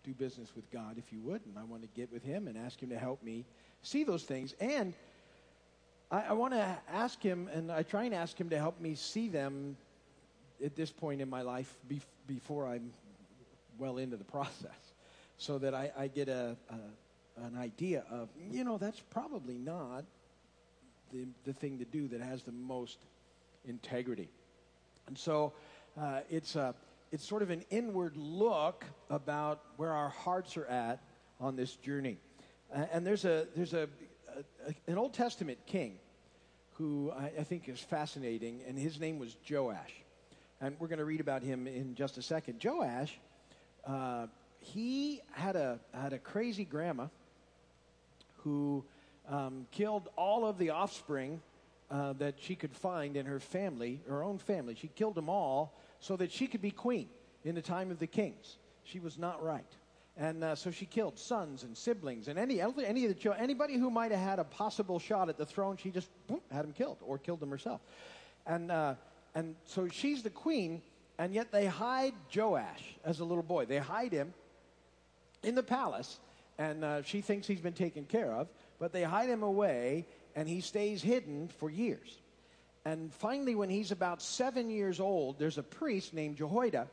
do 0.04 0.14
business 0.14 0.52
with 0.56 0.70
God, 0.72 0.98
if 0.98 1.14
you 1.14 1.20
would, 1.22 1.42
and 1.46 1.58
I 1.58 1.64
want 1.64 1.82
to 1.84 1.90
get 1.96 2.12
with 2.12 2.24
Him 2.24 2.48
and 2.48 2.58
ask 2.58 2.82
Him 2.82 2.90
to 2.90 2.98
help 2.98 3.24
me 3.24 3.46
see 3.82 4.04
those 4.04 4.24
things. 4.24 4.54
And 4.60 4.94
I, 6.12 6.22
I 6.30 6.34
want 6.34 6.54
to 6.54 6.78
ask 6.92 7.22
Him, 7.22 7.50
and 7.54 7.72
I 7.72 7.84
try 7.84 8.04
and 8.04 8.14
ask 8.14 8.40
Him 8.40 8.50
to 8.50 8.58
help 8.58 8.80
me 8.80 8.96
see 8.96 9.30
them 9.30 9.78
at 10.64 10.76
this 10.76 10.92
point 10.92 11.22
in 11.22 11.30
my 11.30 11.42
life 11.42 11.76
bef- 11.92 12.02
before 12.28 12.68
I'm 12.68 12.92
well 13.80 13.98
into 13.98 14.18
the 14.18 14.24
process, 14.24 14.94
so 15.38 15.58
that 15.60 15.74
I, 15.74 15.92
I 15.98 16.08
get 16.08 16.28
a, 16.28 16.56
a, 16.70 16.76
an 17.38 17.58
idea 17.58 18.04
of, 18.12 18.30
you 18.52 18.64
know, 18.64 18.78
that's 18.78 19.00
probably 19.00 19.58
not 19.58 20.06
the, 21.12 21.26
the 21.46 21.54
thing 21.54 21.80
to 21.80 21.86
do 21.86 22.08
that 22.10 22.22
has 22.22 22.44
the 22.44 22.52
most 22.52 22.98
integrity. 23.66 24.30
And 25.08 25.18
so 25.18 25.54
uh, 26.00 26.22
it's, 26.30 26.56
a, 26.56 26.76
it's 27.12 27.28
sort 27.28 27.42
of 27.42 27.50
an 27.50 27.64
inward 27.70 28.16
look 28.18 28.86
about 29.10 29.62
where 29.78 29.92
our 29.92 30.10
hearts 30.10 30.58
are 30.58 30.66
at 30.66 31.00
on 31.40 31.56
this 31.56 31.76
journey. 31.76 32.18
Uh, 32.74 32.86
and 32.92 33.06
there's, 33.06 33.26
a, 33.26 33.48
there's 33.56 33.74
a, 33.74 33.88
a, 34.68 34.92
an 34.92 34.98
Old 34.98 35.14
Testament 35.14 35.60
king 35.66 36.00
who 36.74 37.12
I, 37.12 37.32
I 37.40 37.44
think 37.44 37.70
is 37.70 37.80
fascinating, 37.80 38.62
and 38.68 38.78
his 38.78 39.00
name 39.00 39.20
was 39.20 39.36
Joash. 39.50 39.94
And 40.62 40.76
we're 40.80 40.88
going 40.88 41.00
to 41.00 41.06
read 41.06 41.20
about 41.20 41.44
him 41.44 41.68
in 41.68 41.94
just 41.94 42.18
a 42.18 42.22
second. 42.22 42.64
Joash, 42.64 43.20
uh, 43.86 44.28
he 44.60 45.22
had 45.34 45.56
a, 45.56 45.80
had 45.94 46.14
a 46.14 46.20
crazy 46.20 46.64
grandma 46.64 47.08
who 48.44 48.84
um, 49.30 49.68
killed 49.72 50.10
all 50.16 50.46
of 50.46 50.58
the 50.58 50.70
offspring 50.70 51.42
uh, 51.90 52.14
that 52.14 52.36
she 52.40 52.56
could 52.56 52.76
find 52.76 53.16
in 53.16 53.26
her 53.26 53.40
family, 53.40 54.02
her 54.08 54.24
own 54.24 54.38
family. 54.38 54.76
She 54.76 54.88
killed 54.88 55.16
them 55.16 55.30
all 55.30 55.78
so 56.00 56.16
that 56.18 56.32
she 56.32 56.48
could 56.48 56.62
be 56.62 56.72
queen 56.72 57.08
in 57.44 57.56
the 57.56 57.62
time 57.62 57.92
of 57.92 58.00
the 58.00 58.08
kings. 58.08 58.58
She 58.84 59.00
was 59.00 59.18
not 59.18 59.44
right. 59.44 59.72
And 60.18 60.44
uh, 60.44 60.56
so 60.56 60.70
she 60.70 60.86
killed 60.86 61.18
sons 61.18 61.64
and 61.64 61.76
siblings 61.76 62.28
and 62.28 62.38
any, 62.38 62.62
any 62.62 63.06
of 63.06 63.10
the 63.10 63.20
children, 63.20 63.44
anybody 63.44 63.78
who 63.78 63.90
might 63.90 64.12
have 64.12 64.20
had 64.20 64.40
a 64.40 64.44
possible 64.44 65.00
shot 65.00 65.28
at 65.30 65.38
the 65.38 65.46
throne, 65.46 65.78
she 65.78 65.90
just 65.90 66.10
boom, 66.28 66.42
had 66.52 66.64
them 66.64 66.74
killed 66.74 66.98
or 67.02 67.18
killed 67.18 67.40
them 67.40 67.50
herself. 67.50 67.82
And, 68.46 68.72
uh, 68.72 68.96
and 69.34 69.56
so 69.66 69.88
she's 69.88 70.22
the 70.22 70.30
queen, 70.30 70.82
And 71.18 71.34
yet 71.34 71.52
they 71.52 71.66
hide 71.66 72.14
Joash 72.36 72.98
as 73.04 73.20
a 73.20 73.26
little 73.26 73.44
boy. 73.44 73.66
They 73.66 73.78
hide 73.78 74.12
him 74.12 74.34
in 75.44 75.56
the 75.56 75.64
palace, 75.64 76.20
and 76.58 76.84
uh, 76.84 77.02
she 77.04 77.22
thinks 77.22 77.48
he's 77.48 77.62
been 77.62 77.74
taken 77.74 78.06
care 78.06 78.32
of, 78.32 78.48
but 78.80 78.94
they 78.94 79.04
hide 79.04 79.30
him 79.30 79.44
away, 79.44 80.06
and 80.36 80.48
he 80.48 80.62
stays 80.62 81.02
hidden 81.02 81.48
for 81.48 81.70
years. 81.70 82.20
And 82.86 83.14
finally, 83.14 83.56
when 83.56 83.70
he's 83.70 83.92
about 83.92 84.22
seven 84.22 84.70
years 84.70 85.00
old, 85.00 85.40
there's 85.40 85.58
a 85.58 85.64
priest 85.64 86.14
named 86.14 86.38
Jehoiada 86.38 86.88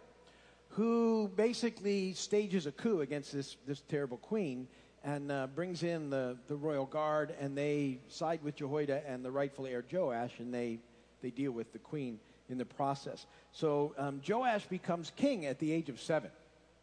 who 0.70 1.28
basically 1.34 2.12
stages 2.12 2.66
a 2.66 2.72
coup 2.72 3.00
against 3.00 3.32
this, 3.32 3.56
this 3.66 3.80
terrible 3.88 4.18
queen 4.18 4.68
and 5.02 5.32
uh, 5.32 5.48
brings 5.48 5.82
in 5.82 6.10
the, 6.10 6.36
the 6.46 6.54
royal 6.54 6.84
guard, 6.84 7.34
and 7.40 7.56
they 7.56 7.98
side 8.08 8.40
with 8.42 8.56
Jehoiada 8.56 9.02
and 9.06 9.24
the 9.24 9.30
rightful 9.30 9.66
heir 9.66 9.82
Joash, 9.90 10.32
and 10.38 10.52
they, 10.52 10.78
they 11.22 11.30
deal 11.30 11.52
with 11.52 11.72
the 11.72 11.78
queen 11.78 12.20
in 12.50 12.58
the 12.58 12.64
process. 12.64 13.26
So 13.52 13.94
um, 13.96 14.20
Joash 14.26 14.66
becomes 14.66 15.10
king 15.16 15.46
at 15.46 15.58
the 15.58 15.72
age 15.72 15.88
of 15.88 16.00
seven. 16.00 16.30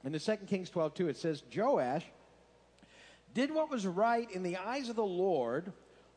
In 0.03 0.11
the 0.11 0.19
2 0.19 0.35
Kings 0.47 0.69
12 0.69 0.93
2, 0.95 1.07
it 1.09 1.17
says, 1.17 1.43
Joash 1.55 2.03
did 3.33 3.53
what 3.53 3.69
was 3.69 3.85
right 3.85 4.29
in 4.31 4.43
the 4.43 4.57
eyes 4.57 4.89
of 4.89 4.95
the 4.95 5.03
Lord 5.03 5.71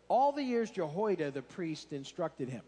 all 0.09 0.33
the 0.33 0.43
years 0.43 0.71
Jehoiada 0.71 1.31
the 1.31 1.43
priest 1.43 1.93
instructed 1.93 2.49
him 2.49 2.63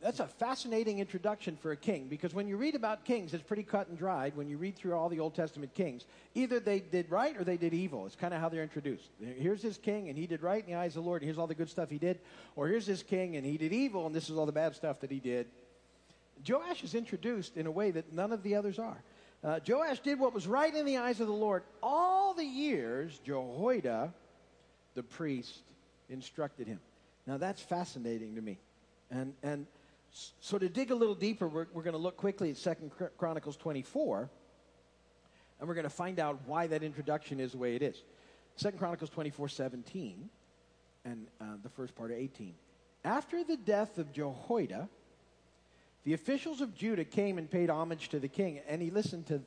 that's 0.00 0.20
a 0.20 0.26
fascinating 0.26 0.98
introduction 0.98 1.56
for 1.56 1.72
a 1.72 1.76
king 1.76 2.06
because 2.08 2.34
when 2.34 2.46
you 2.46 2.58
read 2.58 2.74
about 2.74 3.04
kings, 3.04 3.32
it's 3.32 3.42
pretty 3.42 3.62
cut 3.62 3.88
and 3.88 3.96
dried. 3.96 4.36
When 4.36 4.46
you 4.46 4.58
read 4.58 4.76
through 4.76 4.94
all 4.94 5.08
the 5.08 5.20
Old 5.20 5.34
Testament 5.34 5.74
kings, 5.74 6.04
either 6.34 6.60
they 6.60 6.80
did 6.80 7.10
right 7.10 7.34
or 7.36 7.44
they 7.44 7.56
did 7.56 7.72
evil. 7.72 8.04
It's 8.04 8.14
kind 8.14 8.34
of 8.34 8.40
how 8.40 8.50
they're 8.50 8.62
introduced. 8.62 9.08
Here's 9.20 9.62
this 9.62 9.78
king, 9.78 10.08
and 10.08 10.18
he 10.18 10.26
did 10.26 10.42
right 10.42 10.62
in 10.62 10.70
the 10.70 10.78
eyes 10.78 10.96
of 10.96 11.02
the 11.02 11.08
Lord, 11.08 11.22
and 11.22 11.26
here's 11.26 11.38
all 11.38 11.46
the 11.46 11.54
good 11.54 11.70
stuff 11.70 11.88
he 11.88 11.98
did. 11.98 12.18
Or 12.56 12.68
here's 12.68 12.84
this 12.84 13.02
king, 13.02 13.36
and 13.36 13.46
he 13.46 13.56
did 13.56 13.72
evil, 13.72 14.06
and 14.06 14.14
this 14.14 14.28
is 14.28 14.36
all 14.36 14.44
the 14.44 14.52
bad 14.52 14.76
stuff 14.76 15.00
that 15.00 15.10
he 15.10 15.18
did. 15.18 15.46
Joash 16.46 16.84
is 16.84 16.94
introduced 16.94 17.56
in 17.56 17.66
a 17.66 17.70
way 17.70 17.90
that 17.90 18.12
none 18.12 18.32
of 18.32 18.42
the 18.42 18.54
others 18.54 18.78
are. 18.78 19.02
Uh, 19.44 19.60
Joash 19.66 20.00
did 20.00 20.18
what 20.18 20.32
was 20.32 20.46
right 20.46 20.74
in 20.74 20.86
the 20.86 20.96
eyes 20.96 21.20
of 21.20 21.26
the 21.26 21.32
Lord 21.32 21.62
all 21.82 22.34
the 22.34 22.44
years 22.44 23.20
Jehoiada, 23.24 24.12
the 24.94 25.02
priest, 25.02 25.62
instructed 26.08 26.66
him. 26.66 26.80
Now 27.26 27.36
that's 27.36 27.60
fascinating 27.60 28.34
to 28.36 28.42
me. 28.42 28.58
And, 29.10 29.34
and 29.42 29.66
so 30.40 30.58
to 30.58 30.68
dig 30.68 30.90
a 30.90 30.94
little 30.94 31.14
deeper, 31.14 31.46
we're, 31.48 31.66
we're 31.72 31.82
going 31.82 31.92
to 31.92 32.00
look 32.00 32.16
quickly 32.16 32.50
at 32.50 32.56
Second 32.56 32.90
Chronicles 33.18 33.56
24, 33.56 34.30
and 35.60 35.68
we're 35.68 35.74
going 35.74 35.84
to 35.84 35.90
find 35.90 36.18
out 36.18 36.40
why 36.46 36.66
that 36.66 36.82
introduction 36.82 37.40
is 37.40 37.52
the 37.52 37.58
way 37.58 37.76
it 37.76 37.82
is. 37.82 38.02
Second 38.56 38.78
Chronicles 38.78 39.10
24, 39.10 39.48
17, 39.48 40.28
and 41.04 41.26
uh, 41.40 41.44
the 41.62 41.68
first 41.68 41.94
part 41.94 42.10
of 42.10 42.16
18. 42.16 42.54
After 43.04 43.44
the 43.44 43.56
death 43.56 43.98
of 43.98 44.12
Jehoiada, 44.12 44.88
the 46.06 46.14
officials 46.14 46.60
of 46.60 46.76
Judah 46.76 47.04
came 47.04 47.36
and 47.36 47.50
paid 47.50 47.68
homage 47.68 48.10
to 48.10 48.20
the 48.20 48.28
king, 48.28 48.60
and 48.68 48.80
he 48.80 48.90
listened 48.90 49.26
to 49.26 49.42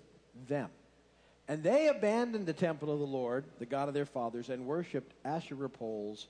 them. 0.50 0.70
And 1.48 1.64
they 1.64 1.88
abandoned 1.88 2.46
the 2.46 2.54
temple 2.54 2.92
of 2.92 3.00
the 3.00 3.06
Lord, 3.06 3.46
the 3.60 3.66
God 3.66 3.88
of 3.88 3.94
their 3.94 4.06
fathers, 4.06 4.50
and 4.50 4.66
worshipped 4.66 5.14
Asherah 5.24 5.70
poles 5.70 6.28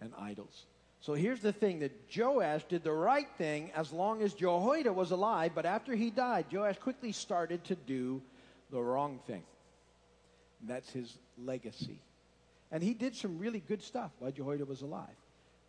and 0.00 0.12
idols. 0.18 0.66
So 0.98 1.14
here's 1.14 1.40
the 1.40 1.52
thing 1.52 1.78
that 1.78 1.92
Joash 2.14 2.64
did 2.64 2.82
the 2.82 2.92
right 2.92 3.28
thing 3.38 3.70
as 3.76 3.92
long 3.92 4.22
as 4.22 4.34
Jehoiada 4.34 4.92
was 4.92 5.12
alive, 5.12 5.52
but 5.54 5.64
after 5.64 5.94
he 5.94 6.10
died, 6.10 6.46
Joash 6.52 6.78
quickly 6.78 7.12
started 7.12 7.62
to 7.66 7.76
do 7.76 8.20
the 8.72 8.82
wrong 8.82 9.20
thing. 9.28 9.44
And 10.60 10.68
that's 10.68 10.90
his 10.90 11.16
legacy. 11.38 12.00
And 12.72 12.82
he 12.82 12.92
did 12.92 13.14
some 13.14 13.38
really 13.38 13.60
good 13.60 13.84
stuff 13.84 14.10
while 14.18 14.32
Jehoiada 14.32 14.64
was 14.64 14.82
alive. 14.82 15.06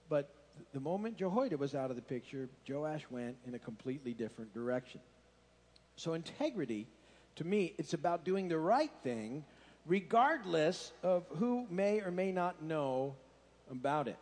But 0.10 0.34
the 0.74 0.80
moment 0.80 1.18
Jehoiada 1.18 1.58
was 1.58 1.76
out 1.76 1.90
of 1.90 1.96
the 1.96 2.02
picture, 2.02 2.50
Joash 2.68 3.06
went 3.10 3.36
in 3.46 3.56
a 3.56 3.60
completely 3.60 4.14
different 4.14 4.54
direction. 4.54 5.02
So 5.96 6.14
integrity, 6.14 6.88
to 7.36 7.44
me, 7.44 7.74
it's 7.78 7.94
about 7.94 8.24
doing 8.24 8.48
the 8.48 8.58
right 8.58 8.92
thing 9.04 9.44
regardless 9.86 10.92
of 11.04 11.26
who 11.38 11.66
may 11.70 12.02
or 12.02 12.12
may 12.12 12.32
not 12.32 12.62
know 12.62 13.16
about 13.70 14.08
it. 14.08 14.18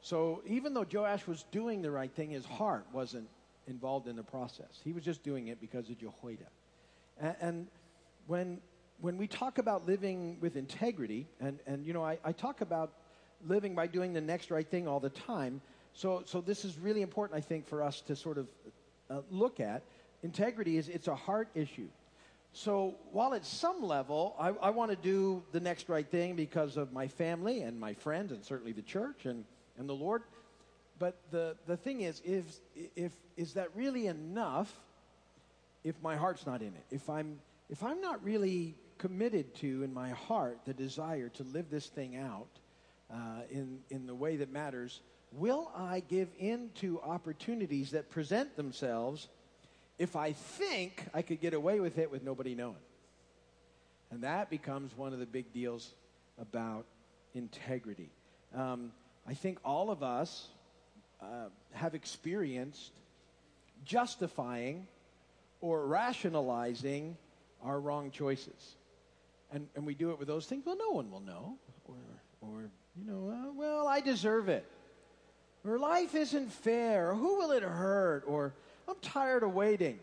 So 0.00 0.42
even 0.46 0.74
though 0.74 0.86
Joash 0.90 1.26
was 1.26 1.44
doing 1.52 1.82
the 1.82 1.90
right 1.90 2.10
thing, 2.12 2.30
his 2.30 2.44
heart 2.44 2.86
wasn't 2.92 3.28
involved 3.66 4.08
in 4.08 4.16
the 4.16 4.22
process. 4.22 4.80
He 4.82 4.92
was 4.92 5.04
just 5.04 5.22
doing 5.22 5.48
it 5.48 5.60
because 5.60 5.88
of 5.88 5.98
Jehoiada. 5.98 6.46
And, 7.20 7.36
and 7.40 7.66
when, 8.26 8.60
when 9.00 9.16
we 9.16 9.26
talk 9.26 9.58
about 9.58 9.86
living 9.86 10.38
with 10.40 10.56
integrity, 10.56 11.28
and, 11.40 11.58
and 11.66 11.86
you 11.86 11.92
know, 11.92 12.04
I, 12.04 12.18
I 12.24 12.32
talk 12.32 12.62
about 12.62 12.92
living 13.46 13.74
by 13.74 13.86
doing 13.86 14.12
the 14.12 14.20
next 14.20 14.50
right 14.50 14.68
thing 14.68 14.88
all 14.88 15.00
the 15.00 15.10
time. 15.10 15.60
So, 15.94 16.22
so 16.24 16.40
this 16.40 16.64
is 16.64 16.78
really 16.78 17.02
important, 17.02 17.38
I 17.38 17.42
think, 17.42 17.66
for 17.66 17.82
us 17.82 18.00
to 18.02 18.16
sort 18.16 18.38
of 18.38 18.46
uh, 19.10 19.20
look 19.30 19.60
at. 19.60 19.82
Integrity 20.22 20.76
is 20.78 20.88
it's 20.88 21.08
a 21.08 21.14
heart 21.14 21.48
issue. 21.54 21.88
So 22.54 22.96
while 23.12 23.34
at 23.34 23.46
some 23.46 23.82
level 23.82 24.36
I, 24.38 24.48
I 24.48 24.70
want 24.70 24.90
to 24.90 24.96
do 24.96 25.42
the 25.52 25.60
next 25.60 25.88
right 25.88 26.06
thing 26.06 26.36
because 26.36 26.76
of 26.76 26.92
my 26.92 27.08
family 27.08 27.62
and 27.62 27.80
my 27.80 27.94
friends 27.94 28.30
and 28.30 28.44
certainly 28.44 28.72
the 28.72 28.82
church 28.82 29.24
and 29.24 29.44
and 29.78 29.88
the 29.88 29.94
Lord. 29.94 30.22
But 30.98 31.18
the, 31.30 31.56
the 31.66 31.76
thing 31.76 32.02
is, 32.02 32.22
if, 32.24 32.44
if, 32.94 33.12
is 33.36 33.54
that 33.54 33.74
really 33.74 34.06
enough 34.06 34.72
if 35.84 36.00
my 36.02 36.16
heart's 36.16 36.46
not 36.46 36.62
in 36.62 36.68
it? 36.68 36.84
If 36.90 37.10
I'm, 37.10 37.38
if 37.70 37.82
I'm 37.82 38.00
not 38.00 38.22
really 38.22 38.76
committed 38.98 39.54
to, 39.56 39.82
in 39.82 39.92
my 39.92 40.10
heart, 40.10 40.60
the 40.64 40.74
desire 40.74 41.28
to 41.30 41.42
live 41.42 41.70
this 41.70 41.86
thing 41.86 42.16
out 42.16 42.46
uh, 43.12 43.42
in, 43.50 43.80
in 43.90 44.06
the 44.06 44.14
way 44.14 44.36
that 44.36 44.52
matters, 44.52 45.00
will 45.36 45.70
I 45.76 46.00
give 46.00 46.28
in 46.38 46.70
to 46.76 47.00
opportunities 47.00 47.92
that 47.92 48.10
present 48.10 48.56
themselves 48.56 49.28
if 49.98 50.16
I 50.16 50.32
think 50.32 51.04
I 51.14 51.22
could 51.22 51.40
get 51.40 51.54
away 51.54 51.80
with 51.80 51.98
it 51.98 52.10
with 52.10 52.22
nobody 52.22 52.54
knowing? 52.54 52.76
And 54.10 54.22
that 54.22 54.50
becomes 54.50 54.96
one 54.96 55.12
of 55.12 55.18
the 55.18 55.26
big 55.26 55.52
deals 55.52 55.94
about 56.38 56.84
integrity. 57.34 58.10
Um, 58.54 58.92
I 59.26 59.34
think 59.34 59.58
all 59.64 59.90
of 59.90 60.02
us 60.02 60.48
uh, 61.20 61.48
have 61.72 61.94
experienced 61.94 62.92
justifying 63.84 64.86
or 65.60 65.86
rationalizing 65.86 67.16
our 67.62 67.80
wrong 67.80 68.10
choices. 68.10 68.76
And, 69.52 69.68
and 69.76 69.86
we 69.86 69.94
do 69.94 70.10
it 70.10 70.18
with 70.18 70.28
those 70.28 70.46
things. 70.46 70.66
Well, 70.66 70.76
no 70.76 70.90
one 70.90 71.10
will 71.10 71.20
know. 71.20 71.56
Or, 71.86 71.94
or 72.40 72.70
you 72.96 73.10
know, 73.10 73.30
uh, 73.30 73.52
well, 73.54 73.86
I 73.86 74.00
deserve 74.00 74.48
it. 74.48 74.66
Or 75.64 75.78
life 75.78 76.14
isn't 76.14 76.52
fair. 76.52 77.10
Or 77.10 77.14
who 77.14 77.38
will 77.38 77.52
it 77.52 77.62
hurt? 77.62 78.24
Or 78.26 78.54
I'm 78.88 78.96
tired 79.00 79.42
of 79.42 79.54
waiting. 79.54 79.98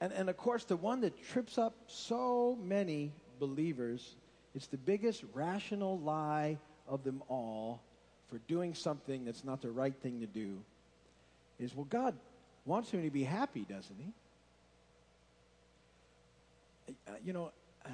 And, 0.00 0.12
and 0.12 0.28
of 0.28 0.36
course, 0.36 0.64
the 0.64 0.76
one 0.76 1.00
that 1.02 1.22
trips 1.28 1.58
up 1.58 1.74
so 1.86 2.58
many 2.62 3.12
believers, 3.38 4.16
it's 4.54 4.66
the 4.66 4.76
biggest 4.76 5.24
rational 5.32 5.98
lie 5.98 6.58
of 6.88 7.04
them 7.04 7.22
all, 7.28 7.80
for 8.28 8.38
doing 8.48 8.74
something 8.74 9.24
that's 9.24 9.44
not 9.44 9.62
the 9.62 9.70
right 9.70 9.94
thing 10.02 10.20
to 10.20 10.26
do 10.26 10.58
is, 11.58 11.74
well, 11.74 11.86
God 11.88 12.14
wants 12.64 12.92
me 12.92 13.02
to 13.02 13.10
be 13.10 13.24
happy, 13.24 13.64
doesn't 13.68 13.96
he? 13.98 14.12
Uh, 17.08 17.12
you 17.24 17.32
know, 17.32 17.52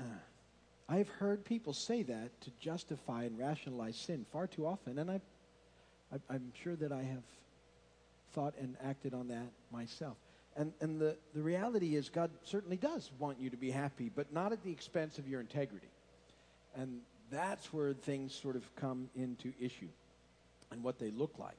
I've 0.88 1.08
heard 1.08 1.44
people 1.44 1.72
say 1.72 2.02
that 2.02 2.40
to 2.40 2.50
justify 2.60 3.24
and 3.24 3.38
rationalize 3.38 3.96
sin 3.96 4.26
far 4.32 4.46
too 4.46 4.66
often, 4.66 4.98
and 4.98 5.10
I, 5.10 5.20
I, 6.12 6.34
am 6.34 6.52
sure 6.62 6.76
that 6.76 6.92
I 6.92 7.02
have 7.02 7.22
thought 8.32 8.54
and 8.60 8.76
acted 8.84 9.14
on 9.14 9.28
that 9.28 9.50
myself. 9.70 10.16
And, 10.56 10.72
and 10.80 11.00
the, 11.00 11.16
the 11.34 11.42
reality 11.42 11.96
is, 11.96 12.08
God 12.08 12.30
certainly 12.44 12.76
does 12.76 13.10
want 13.18 13.40
you 13.40 13.50
to 13.50 13.56
be 13.56 13.70
happy, 13.70 14.10
but 14.14 14.32
not 14.32 14.52
at 14.52 14.62
the 14.62 14.70
expense 14.70 15.18
of 15.18 15.26
your 15.26 15.40
integrity. 15.40 15.88
And 16.76 17.00
that's 17.30 17.72
where 17.72 17.94
things 17.94 18.34
sort 18.34 18.56
of 18.56 18.76
come 18.76 19.08
into 19.16 19.52
issue 19.58 19.88
and 20.70 20.82
what 20.82 20.98
they 20.98 21.10
look 21.10 21.38
like. 21.38 21.56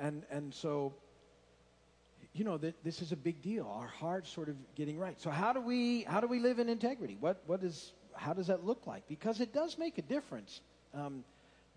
And, 0.00 0.24
and 0.30 0.52
so, 0.52 0.94
you 2.34 2.44
know, 2.44 2.58
th- 2.58 2.74
this 2.84 3.02
is 3.02 3.12
a 3.12 3.16
big 3.16 3.40
deal. 3.42 3.70
Our 3.72 3.86
hearts 3.86 4.30
sort 4.30 4.48
of 4.48 4.56
getting 4.74 4.98
right. 4.98 5.20
So 5.20 5.30
how 5.30 5.52
do 5.52 5.60
we, 5.60 6.02
how 6.02 6.20
do 6.20 6.26
we 6.26 6.40
live 6.40 6.58
in 6.58 6.68
integrity? 6.68 7.16
What, 7.18 7.42
what 7.46 7.62
is, 7.62 7.92
how 8.14 8.32
does 8.32 8.48
that 8.48 8.64
look 8.64 8.86
like? 8.86 9.06
Because 9.08 9.40
it 9.40 9.52
does 9.52 9.78
make 9.78 9.98
a 9.98 10.02
difference. 10.02 10.60
Um, 10.92 11.24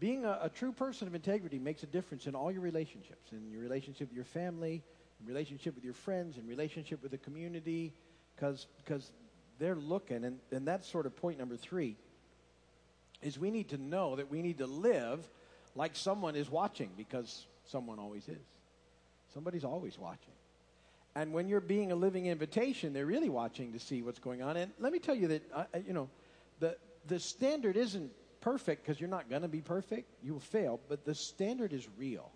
being 0.02 0.26
a, 0.26 0.40
a, 0.42 0.50
true 0.50 0.72
person 0.72 1.08
of 1.08 1.14
integrity 1.14 1.60
makes 1.60 1.84
a 1.84 1.86
difference 1.86 2.26
in 2.26 2.34
all 2.34 2.52
your 2.52 2.62
relationships, 2.62 3.32
in 3.32 3.52
your 3.52 3.62
relationship 3.62 4.10
with 4.10 4.16
your 4.16 4.26
family, 4.26 4.82
in 5.22 5.28
relationship 5.28 5.76
with 5.76 5.84
your 5.84 5.94
friends, 5.94 6.40
in 6.40 6.48
relationship 6.48 7.04
with 7.04 7.12
the 7.12 7.20
community, 7.20 7.94
because 8.36 8.66
they're 9.60 9.76
looking, 9.76 10.26
and, 10.26 10.40
and 10.52 10.68
that's 10.68 10.90
sort 10.90 11.06
of 11.06 11.16
point 11.16 11.38
number 11.38 11.56
three, 11.56 11.96
is 13.22 13.38
we 13.38 13.52
need 13.52 13.70
to 13.70 13.78
know 13.78 14.16
that 14.16 14.32
we 14.32 14.42
need 14.42 14.58
to 14.58 14.66
live 14.66 15.30
like 15.76 15.96
someone 15.96 16.36
is 16.36 16.50
watching 16.50 16.90
because 16.98 17.46
someone 17.68 18.00
always 18.00 18.28
is. 18.28 18.42
Somebody's 19.36 19.64
always 19.64 20.00
watching. 20.00 20.34
And 21.16 21.32
when 21.32 21.48
you're 21.48 21.62
being 21.62 21.92
a 21.92 21.96
living 21.96 22.26
invitation, 22.26 22.92
they're 22.92 23.06
really 23.06 23.30
watching 23.30 23.74
to 23.74 23.80
see 23.80 24.02
what's 24.02 24.18
going 24.18 24.42
on. 24.42 24.58
And 24.58 24.72
let 24.80 24.92
me 24.92 24.98
tell 24.98 25.14
you 25.14 25.28
that, 25.28 25.44
uh, 25.54 25.64
uh 25.76 25.78
you 25.86 25.94
know, 25.94 26.10
the, 26.60 26.76
the 27.08 27.20
standard 27.20 27.78
isn't 27.78 28.12
perfect 28.42 28.84
because 28.84 29.00
you're 29.00 29.10
not 29.10 29.30
going 29.30 29.44
to 29.44 29.48
be 29.48 29.62
perfect. 29.62 30.10
You 30.24 30.34
will 30.34 30.40
fail, 30.40 30.80
but 30.90 31.06
the 31.06 31.16
standard 31.16 31.74
is 31.74 31.88
real. 31.98 32.32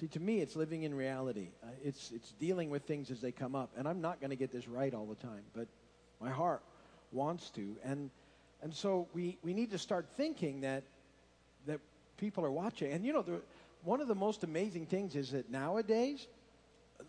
See, 0.00 0.06
to 0.08 0.20
me, 0.20 0.40
it's 0.40 0.56
living 0.56 0.84
in 0.84 0.94
reality. 0.94 1.48
Uh, 1.62 1.68
it's, 1.84 2.12
it's 2.12 2.32
dealing 2.32 2.70
with 2.70 2.84
things 2.84 3.10
as 3.10 3.20
they 3.20 3.32
come 3.32 3.54
up. 3.54 3.70
And 3.76 3.86
I'm 3.86 4.00
not 4.00 4.20
going 4.20 4.30
to 4.30 4.36
get 4.36 4.50
this 4.50 4.66
right 4.66 4.92
all 4.94 5.04
the 5.04 5.16
time, 5.16 5.42
but 5.54 5.68
my 6.20 6.30
heart 6.30 6.62
wants 7.12 7.50
to. 7.50 7.76
And, 7.84 8.10
and 8.62 8.72
so 8.72 9.08
we, 9.12 9.36
we 9.42 9.52
need 9.52 9.70
to 9.72 9.78
start 9.78 10.06
thinking 10.16 10.62
that, 10.62 10.84
that 11.66 11.80
people 12.16 12.44
are 12.44 12.52
watching. 12.52 12.92
And 12.92 13.04
you 13.04 13.12
know, 13.12 13.22
the, 13.22 13.42
one 13.84 14.00
of 14.00 14.08
the 14.08 14.14
most 14.14 14.44
amazing 14.44 14.86
things 14.86 15.14
is 15.14 15.32
that 15.32 15.50
nowadays, 15.50 16.26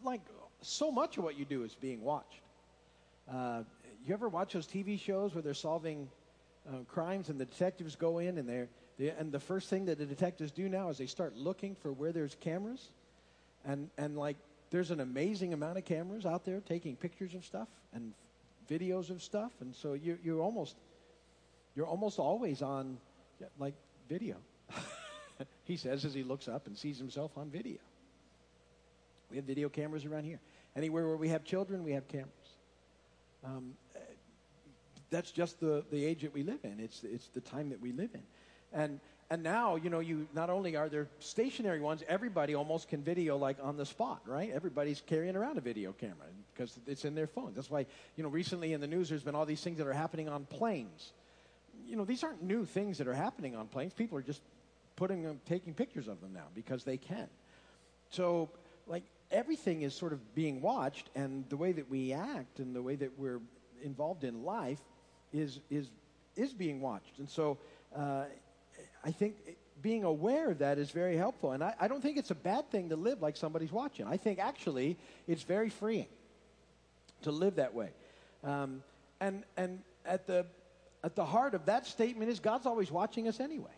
like 0.03 0.21
so 0.61 0.91
much 0.91 1.17
of 1.17 1.23
what 1.23 1.37
you 1.37 1.45
do 1.45 1.63
is 1.63 1.75
being 1.75 2.01
watched. 2.01 2.41
Uh, 3.31 3.63
you 4.05 4.13
ever 4.13 4.27
watch 4.27 4.53
those 4.53 4.67
TV 4.67 4.99
shows 4.99 5.33
where 5.33 5.41
they're 5.41 5.53
solving 5.53 6.09
uh, 6.67 6.77
crimes 6.87 7.29
and 7.29 7.39
the 7.39 7.45
detectives 7.45 7.95
go 7.95 8.19
in 8.19 8.37
and 8.37 8.47
they're, 8.47 8.69
they, 8.97 9.09
and 9.09 9.31
the 9.31 9.39
first 9.39 9.69
thing 9.69 9.85
that 9.85 9.97
the 9.97 10.05
detectives 10.05 10.51
do 10.51 10.69
now 10.69 10.89
is 10.89 10.97
they 10.97 11.05
start 11.05 11.35
looking 11.35 11.75
for 11.75 11.91
where 11.91 12.11
there's 12.11 12.35
cameras, 12.39 12.89
and 13.65 13.89
and 13.97 14.17
like 14.17 14.37
there's 14.69 14.91
an 14.91 14.99
amazing 14.99 15.53
amount 15.53 15.77
of 15.77 15.85
cameras 15.85 16.25
out 16.25 16.45
there 16.45 16.61
taking 16.61 16.95
pictures 16.95 17.33
of 17.33 17.43
stuff 17.43 17.67
and 17.93 18.13
videos 18.69 19.09
of 19.09 19.21
stuff, 19.21 19.51
and 19.61 19.75
so 19.75 19.93
you 19.93 20.17
you're 20.23 20.41
almost 20.41 20.75
you're 21.75 21.87
almost 21.87 22.19
always 22.19 22.61
on 22.61 22.97
like 23.57 23.73
video. 24.07 24.37
he 25.63 25.75
says 25.75 26.05
as 26.05 26.13
he 26.13 26.23
looks 26.23 26.47
up 26.47 26.67
and 26.67 26.77
sees 26.77 26.97
himself 26.97 27.31
on 27.37 27.49
video. 27.49 27.77
We 29.31 29.37
have 29.37 29.45
video 29.45 29.69
cameras 29.69 30.05
around 30.05 30.25
here. 30.25 30.39
Anywhere 30.75 31.07
where 31.07 31.17
we 31.17 31.29
have 31.29 31.43
children, 31.43 31.83
we 31.83 31.93
have 31.93 32.07
cameras. 32.07 32.29
Um, 33.43 33.73
that's 35.13 35.31
just 35.31 35.59
the, 35.59 35.85
the 35.91 36.03
age 36.03 36.21
that 36.21 36.33
we 36.33 36.43
live 36.43 36.59
in. 36.63 36.79
It's, 36.79 37.03
it's 37.03 37.27
the 37.27 37.41
time 37.41 37.69
that 37.69 37.79
we 37.79 37.91
live 37.91 38.09
in. 38.13 38.23
And, 38.73 38.99
and 39.29 39.43
now, 39.43 39.75
you 39.75 39.89
know, 39.89 39.99
you 39.99 40.27
not 40.33 40.49
only 40.49 40.75
are 40.75 40.89
there 40.89 41.07
stationary 41.19 41.79
ones, 41.79 42.03
everybody 42.07 42.55
almost 42.55 42.89
can 42.89 43.03
video 43.03 43.37
like 43.37 43.57
on 43.61 43.77
the 43.77 43.85
spot, 43.85 44.21
right? 44.25 44.51
Everybody's 44.51 45.01
carrying 45.05 45.35
around 45.35 45.57
a 45.59 45.61
video 45.61 45.93
camera 45.93 46.25
because 46.53 46.79
it's 46.87 47.05
in 47.05 47.13
their 47.13 47.27
phone. 47.27 47.53
That's 47.55 47.69
why, 47.69 47.85
you 48.15 48.23
know, 48.23 48.29
recently 48.29 48.73
in 48.73 48.81
the 48.81 48.87
news 48.87 49.09
there's 49.09 49.23
been 49.23 49.35
all 49.35 49.45
these 49.45 49.61
things 49.61 49.77
that 49.77 49.87
are 49.87 49.93
happening 49.93 50.27
on 50.27 50.45
planes. 50.45 51.13
You 51.87 51.95
know, 51.95 52.05
these 52.05 52.23
aren't 52.23 52.41
new 52.41 52.65
things 52.65 52.97
that 52.97 53.07
are 53.07 53.13
happening 53.13 53.55
on 53.55 53.67
planes. 53.67 53.93
People 53.93 54.17
are 54.17 54.23
just 54.23 54.41
putting 54.95 55.21
them, 55.21 55.39
taking 55.45 55.75
pictures 55.75 56.07
of 56.07 56.21
them 56.21 56.33
now 56.33 56.47
because 56.55 56.83
they 56.83 56.97
can. 56.97 57.27
So, 58.09 58.49
like, 58.87 59.03
everything 59.31 59.83
is 59.83 59.93
sort 59.93 60.13
of 60.13 60.35
being 60.35 60.61
watched, 60.61 61.09
and 61.15 61.47
the 61.49 61.57
way 61.57 61.71
that 61.71 61.89
we 61.89 62.13
act 62.13 62.59
and 62.59 62.75
the 62.75 62.81
way 62.81 62.95
that 62.95 63.17
we're 63.17 63.41
involved 63.83 64.23
in 64.23 64.43
life 64.43 64.79
is 65.33 65.59
is 65.69 65.87
is 66.35 66.53
being 66.53 66.81
watched. 66.81 67.19
And 67.19 67.29
so, 67.29 67.57
uh, 67.95 68.25
I 69.03 69.11
think 69.11 69.35
being 69.81 70.03
aware 70.03 70.51
of 70.51 70.59
that 70.59 70.77
is 70.77 70.91
very 70.91 71.17
helpful. 71.17 71.51
And 71.51 71.63
I, 71.63 71.75
I, 71.79 71.87
don't 71.87 72.01
think 72.01 72.17
it's 72.17 72.31
a 72.31 72.35
bad 72.35 72.71
thing 72.71 72.89
to 72.89 72.95
live 72.95 73.21
like 73.21 73.35
somebody's 73.35 73.71
watching. 73.71 74.07
I 74.07 74.17
think 74.17 74.39
actually 74.39 74.97
it's 75.27 75.43
very 75.43 75.69
freeing 75.69 76.07
to 77.23 77.31
live 77.31 77.55
that 77.55 77.73
way. 77.73 77.89
Um, 78.43 78.81
and 79.19 79.43
and 79.57 79.79
at 80.05 80.25
the 80.27 80.45
at 81.03 81.15
the 81.15 81.25
heart 81.25 81.53
of 81.53 81.65
that 81.65 81.85
statement 81.85 82.31
is 82.31 82.39
God's 82.39 82.65
always 82.65 82.91
watching 82.91 83.27
us 83.27 83.39
anyway. 83.39 83.71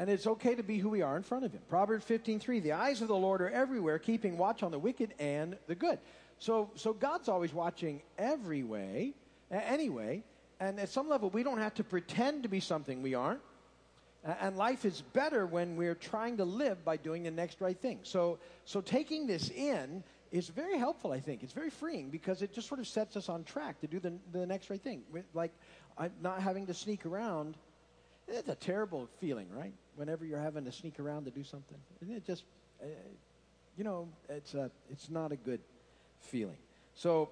And 0.00 0.08
it's 0.08 0.26
okay 0.28 0.54
to 0.54 0.62
be 0.62 0.78
who 0.78 0.90
we 0.90 1.02
are 1.02 1.16
in 1.16 1.24
front 1.24 1.44
of 1.44 1.52
him. 1.52 1.62
Proverbs 1.68 2.04
15:3, 2.04 2.62
the 2.62 2.72
eyes 2.72 3.02
of 3.02 3.08
the 3.08 3.16
Lord 3.16 3.40
are 3.40 3.50
everywhere, 3.50 3.98
keeping 3.98 4.36
watch 4.38 4.62
on 4.62 4.70
the 4.70 4.78
wicked 4.78 5.14
and 5.18 5.56
the 5.66 5.74
good. 5.74 5.98
So 6.38 6.70
so 6.74 6.92
God's 6.92 7.28
always 7.28 7.52
watching 7.52 8.02
every 8.18 8.62
way, 8.62 9.14
anyway. 9.50 10.22
And 10.60 10.80
at 10.80 10.88
some 10.88 11.08
level, 11.08 11.30
we 11.30 11.42
don't 11.42 11.58
have 11.58 11.74
to 11.74 11.84
pretend 11.84 12.42
to 12.42 12.48
be 12.48 12.60
something 12.60 13.02
we 13.02 13.14
aren't. 13.14 13.40
And 14.24 14.56
life 14.56 14.84
is 14.84 15.02
better 15.12 15.46
when 15.46 15.76
we're 15.76 15.94
trying 15.94 16.36
to 16.38 16.44
live 16.44 16.84
by 16.84 16.96
doing 16.96 17.22
the 17.22 17.30
next 17.30 17.60
right 17.60 17.78
thing. 17.78 18.00
So, 18.02 18.38
so 18.64 18.80
taking 18.80 19.26
this 19.26 19.50
in 19.50 20.02
is 20.32 20.48
very 20.48 20.76
helpful, 20.76 21.12
I 21.12 21.20
think. 21.20 21.42
It's 21.42 21.52
very 21.52 21.70
freeing 21.70 22.10
because 22.10 22.42
it 22.42 22.52
just 22.52 22.68
sort 22.68 22.80
of 22.80 22.88
sets 22.88 23.16
us 23.16 23.28
on 23.28 23.44
track 23.44 23.80
to 23.80 23.86
do 23.86 24.00
the, 24.00 24.12
the 24.32 24.44
next 24.44 24.70
right 24.70 24.82
thing. 24.82 25.02
Like 25.34 25.52
not 26.20 26.42
having 26.42 26.66
to 26.66 26.74
sneak 26.74 27.06
around. 27.06 27.56
It's 28.26 28.48
a 28.48 28.54
terrible 28.54 29.08
feeling, 29.20 29.46
right? 29.50 29.72
Whenever 29.94 30.24
you're 30.24 30.40
having 30.40 30.64
to 30.64 30.72
sneak 30.72 31.00
around 31.00 31.24
to 31.24 31.30
do 31.30 31.44
something. 31.44 31.78
Isn't 32.02 32.14
it 32.14 32.26
just, 32.26 32.44
uh, 32.82 32.86
you 33.76 33.84
know, 33.84 34.08
it's, 34.28 34.54
a, 34.54 34.70
it's 34.90 35.08
not 35.08 35.32
a 35.32 35.36
good 35.36 35.60
feeling. 36.20 36.58
So 36.94 37.30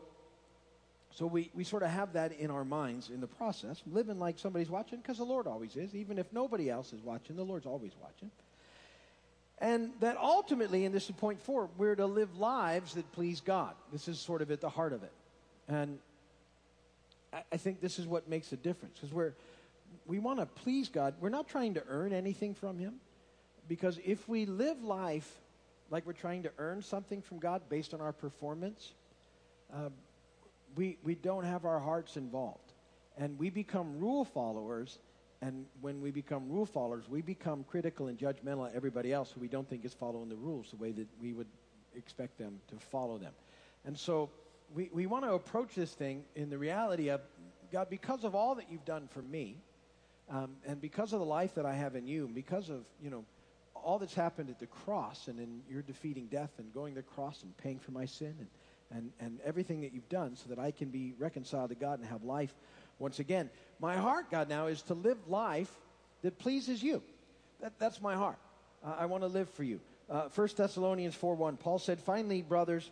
so 1.17 1.25
we, 1.25 1.51
we 1.55 1.65
sort 1.65 1.83
of 1.83 1.89
have 1.89 2.13
that 2.13 2.33
in 2.33 2.51
our 2.51 2.65
minds 2.65 3.09
in 3.09 3.23
the 3.23 3.27
process, 3.27 3.83
living 3.91 4.19
like 4.19 4.39
somebody's 4.39 4.69
watching, 4.69 4.99
because 4.99 5.17
the 5.17 5.25
Lord 5.25 5.47
always 5.47 5.75
is. 5.75 5.95
Even 5.95 6.19
if 6.19 6.31
nobody 6.31 6.69
else 6.69 6.93
is 6.93 7.01
watching, 7.01 7.37
the 7.37 7.43
Lord's 7.43 7.65
always 7.65 7.93
watching. 8.03 8.31
And 9.59 9.93
that 10.01 10.19
ultimately, 10.19 10.85
and 10.85 10.95
this 10.95 11.07
is 11.07 11.13
point 11.13 11.41
four, 11.41 11.71
we're 11.79 11.97
to 11.97 12.05
live 12.05 12.37
lives 12.37 12.93
that 12.97 13.11
please 13.13 13.41
God. 13.41 13.75
This 13.91 14.09
is 14.09 14.19
sort 14.19 14.43
of 14.43 14.51
at 14.51 14.61
the 14.61 14.69
heart 14.69 14.93
of 14.93 15.03
it. 15.03 15.13
And 15.69 15.99
I, 17.33 17.45
I 17.51 17.57
think 17.57 17.81
this 17.81 17.99
is 17.99 18.07
what 18.07 18.29
makes 18.29 18.53
a 18.53 18.57
difference, 18.57 18.99
because 18.99 19.15
we're, 19.15 19.33
we 20.07 20.19
want 20.19 20.41
to 20.41 20.45
please 20.45 20.91
God. 20.91 21.15
We're 21.19 21.31
not 21.31 21.49
trying 21.49 21.73
to 21.75 21.83
earn 21.89 22.13
anything 22.13 22.53
from 22.53 22.79
Him, 22.79 22.97
because 23.69 23.99
if 24.05 24.29
we 24.29 24.45
live 24.45 24.85
life 24.85 25.41
like 25.89 26.05
we're 26.05 26.13
trying 26.13 26.43
to 26.43 26.51
earn 26.59 26.83
something 26.83 27.23
from 27.23 27.39
God 27.39 27.63
based 27.71 27.95
on 27.95 28.03
our 28.03 28.13
performance, 28.13 28.93
uh, 29.73 29.89
we, 30.77 30.99
we 31.03 31.15
don't 31.15 31.45
have 31.45 31.65
our 31.65 31.81
hearts 31.81 32.17
involved. 32.17 32.73
And 33.19 33.39
we 33.39 33.51
become 33.51 33.99
rule 33.99 34.25
followers. 34.25 34.99
And 35.43 35.67
when 35.81 36.01
we 36.01 36.11
become 36.11 36.49
rule 36.49 36.67
followers, 36.67 37.09
we 37.09 37.23
become 37.23 37.65
critical 37.65 38.09
and 38.09 38.19
judgmental 38.19 38.69
of 38.69 38.75
everybody 38.75 39.13
else 39.13 39.33
who 39.33 39.41
we 39.41 39.49
don't 39.49 39.69
think 39.69 39.85
is 39.85 39.95
following 39.95 40.29
the 40.29 40.37
rules 40.37 40.71
the 40.71 40.77
way 40.77 40.93
that 40.93 41.09
we 41.21 41.33
would 41.33 41.49
expect 41.97 42.39
them 42.39 42.61
to 42.69 42.77
follow 42.77 43.19
them. 43.19 43.33
And 43.85 43.99
so 43.99 44.31
we, 44.75 44.91
we 44.93 45.07
want 45.07 45.25
to 45.25 45.33
approach 45.33 45.75
this 45.75 45.93
thing 45.93 46.25
in 46.35 46.51
the 46.51 46.59
reality 46.59 47.09
of 47.09 47.21
God, 47.73 47.89
because 47.91 48.25
of 48.25 48.35
all 48.35 48.55
that 48.57 48.67
you've 48.71 48.85
done 48.85 49.09
for 49.13 49.23
me, 49.23 49.57
um, 50.31 50.51
and 50.67 50.81
because 50.81 51.13
of 51.13 51.21
the 51.21 51.27
life 51.27 51.55
that 51.55 51.67
I 51.67 51.75
have 51.75 51.97
in 51.97 52.07
you, 52.07 52.27
and 52.27 52.35
because 52.35 52.69
of, 52.69 52.85
you 53.03 53.11
know, 53.11 53.25
all 53.75 53.99
that's 53.99 54.15
happened 54.15 54.51
at 54.51 54.59
the 54.59 54.67
cross 54.67 55.29
and 55.29 55.39
in 55.39 55.61
your 55.71 55.83
defeating 55.83 56.27
death 56.27 56.51
and 56.59 56.73
going 56.73 56.95
to 56.95 57.01
the 57.01 57.07
cross 57.07 57.43
and 57.43 57.57
paying 57.59 57.79
for 57.79 57.93
my 57.93 58.05
sin 58.05 58.35
and 58.39 58.49
and, 58.95 59.11
and 59.21 59.41
everything 59.45 59.81
that 59.83 59.93
you've 59.93 60.09
done 60.09 60.37
so 60.37 60.49
that 60.49 60.59
I 60.59 60.71
can 60.71 60.89
be 60.89 61.15
reconciled 61.19 61.71
to 61.71 61.75
God 61.75 61.99
and 61.99 62.09
have 62.09 62.25
life 62.25 62.55
once 62.99 63.19
again. 63.19 63.51
My 63.81 63.97
heart, 63.97 64.31
God, 64.31 64.49
now 64.49 64.67
is 64.67 64.83
to 64.83 64.95
live 64.95 65.19
life 65.29 65.71
that 66.23 66.39
pleases 66.39 66.83
you. 66.83 67.03
That, 67.61 67.73
that's 67.79 68.01
my 68.01 68.15
heart. 68.15 68.39
Uh, 68.85 68.95
I 68.99 69.07
want 69.07 69.23
to 69.23 69.29
live 69.29 69.49
for 69.51 69.65
you. 69.65 69.81
Uh, 70.09 70.29
1 70.35 70.49
Thessalonians 70.57 71.15
4 71.15 71.35
1, 71.35 71.57
Paul 71.57 71.79
said, 71.79 71.99
Finally, 72.01 72.43
brothers, 72.43 72.91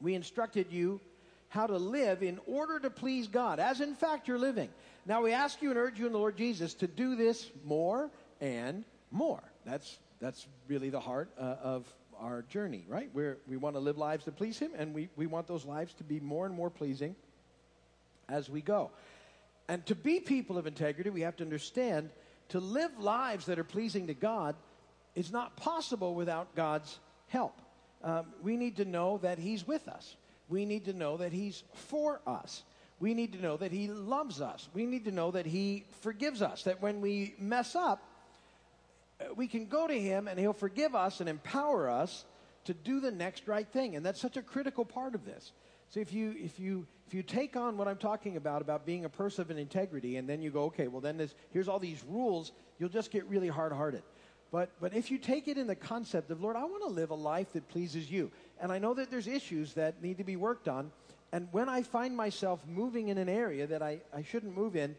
we 0.00 0.14
instructed 0.14 0.66
you 0.70 1.00
how 1.48 1.66
to 1.66 1.76
live 1.76 2.22
in 2.22 2.40
order 2.46 2.78
to 2.80 2.90
please 2.90 3.28
God, 3.28 3.60
as 3.60 3.80
in 3.80 3.94
fact 3.94 4.28
you're 4.28 4.38
living. 4.38 4.68
Now 5.06 5.22
we 5.22 5.32
ask 5.32 5.62
you 5.62 5.70
and 5.70 5.78
urge 5.78 5.98
you 5.98 6.06
in 6.06 6.12
the 6.12 6.18
Lord 6.18 6.36
Jesus 6.36 6.74
to 6.74 6.86
do 6.86 7.14
this 7.14 7.48
more 7.64 8.10
and 8.40 8.84
more. 9.10 9.42
That's, 9.64 9.98
that's 10.20 10.46
really 10.68 10.90
the 10.90 11.00
heart 11.00 11.30
uh, 11.38 11.56
of 11.62 11.94
our 12.20 12.42
journey, 12.42 12.84
right? 12.88 13.10
We're, 13.12 13.38
we 13.48 13.56
want 13.56 13.76
to 13.76 13.80
live 13.80 13.98
lives 13.98 14.24
that 14.24 14.36
please 14.36 14.58
Him, 14.58 14.72
and 14.76 14.94
we, 14.94 15.08
we 15.16 15.26
want 15.26 15.46
those 15.46 15.64
lives 15.64 15.94
to 15.94 16.04
be 16.04 16.20
more 16.20 16.46
and 16.46 16.54
more 16.54 16.70
pleasing 16.70 17.16
as 18.28 18.50
we 18.50 18.60
go. 18.60 18.90
And 19.68 19.84
to 19.86 19.94
be 19.94 20.20
people 20.20 20.58
of 20.58 20.66
integrity, 20.66 21.10
we 21.10 21.22
have 21.22 21.36
to 21.36 21.44
understand 21.44 22.10
to 22.50 22.60
live 22.60 22.98
lives 22.98 23.46
that 23.46 23.58
are 23.58 23.64
pleasing 23.64 24.06
to 24.06 24.14
God 24.14 24.54
is 25.14 25.32
not 25.32 25.56
possible 25.56 26.14
without 26.14 26.54
God's 26.54 26.98
help. 27.28 27.60
Um, 28.04 28.26
we 28.42 28.56
need 28.56 28.76
to 28.76 28.84
know 28.84 29.18
that 29.18 29.38
He's 29.38 29.66
with 29.66 29.88
us. 29.88 30.16
We 30.48 30.64
need 30.64 30.84
to 30.84 30.92
know 30.92 31.16
that 31.16 31.32
He's 31.32 31.64
for 31.74 32.20
us. 32.26 32.62
We 33.00 33.14
need 33.14 33.32
to 33.32 33.40
know 33.40 33.56
that 33.56 33.72
He 33.72 33.88
loves 33.88 34.40
us. 34.40 34.68
We 34.72 34.86
need 34.86 35.04
to 35.06 35.10
know 35.10 35.32
that 35.32 35.46
He 35.46 35.84
forgives 36.02 36.42
us. 36.42 36.62
That 36.64 36.80
when 36.80 37.00
we 37.00 37.34
mess 37.38 37.74
up, 37.74 38.02
we 39.34 39.46
can 39.46 39.66
go 39.66 39.86
to 39.86 39.98
him 39.98 40.28
and 40.28 40.38
he'll 40.38 40.52
forgive 40.52 40.94
us 40.94 41.20
and 41.20 41.28
empower 41.28 41.88
us 41.88 42.24
to 42.64 42.74
do 42.74 43.00
the 43.00 43.10
next 43.10 43.48
right 43.48 43.68
thing. 43.68 43.96
And 43.96 44.04
that's 44.04 44.20
such 44.20 44.36
a 44.36 44.42
critical 44.42 44.84
part 44.84 45.14
of 45.14 45.24
this. 45.24 45.52
So 45.88 46.00
if 46.00 46.12
you 46.12 46.34
if 46.38 46.58
you 46.58 46.86
if 47.06 47.14
you 47.14 47.22
take 47.22 47.56
on 47.56 47.76
what 47.76 47.86
I'm 47.86 47.96
talking 47.96 48.36
about 48.36 48.60
about 48.60 48.84
being 48.84 49.04
a 49.04 49.08
person 49.08 49.42
of 49.42 49.56
integrity, 49.56 50.16
and 50.16 50.28
then 50.28 50.42
you 50.42 50.50
go, 50.50 50.64
okay, 50.64 50.88
well 50.88 51.00
then 51.00 51.16
this, 51.16 51.34
here's 51.50 51.68
all 51.68 51.78
these 51.78 52.02
rules, 52.08 52.52
you'll 52.78 52.88
just 52.88 53.12
get 53.12 53.24
really 53.26 53.48
hard-hearted. 53.48 54.02
But 54.50 54.70
but 54.80 54.94
if 54.94 55.10
you 55.10 55.18
take 55.18 55.46
it 55.46 55.58
in 55.58 55.68
the 55.68 55.76
concept 55.76 56.30
of 56.30 56.40
Lord, 56.40 56.56
I 56.56 56.64
want 56.64 56.82
to 56.82 56.88
live 56.88 57.10
a 57.10 57.14
life 57.14 57.52
that 57.52 57.68
pleases 57.68 58.10
you, 58.10 58.32
and 58.60 58.72
I 58.72 58.78
know 58.78 58.94
that 58.94 59.10
there's 59.10 59.28
issues 59.28 59.74
that 59.74 60.02
need 60.02 60.18
to 60.18 60.24
be 60.24 60.34
worked 60.34 60.66
on, 60.66 60.90
and 61.32 61.48
when 61.52 61.68
I 61.68 61.82
find 61.82 62.16
myself 62.16 62.64
moving 62.66 63.08
in 63.08 63.18
an 63.18 63.28
area 63.28 63.66
that 63.68 63.82
I, 63.82 64.00
I 64.12 64.22
shouldn't 64.22 64.56
move 64.56 64.74
in, 64.74 64.96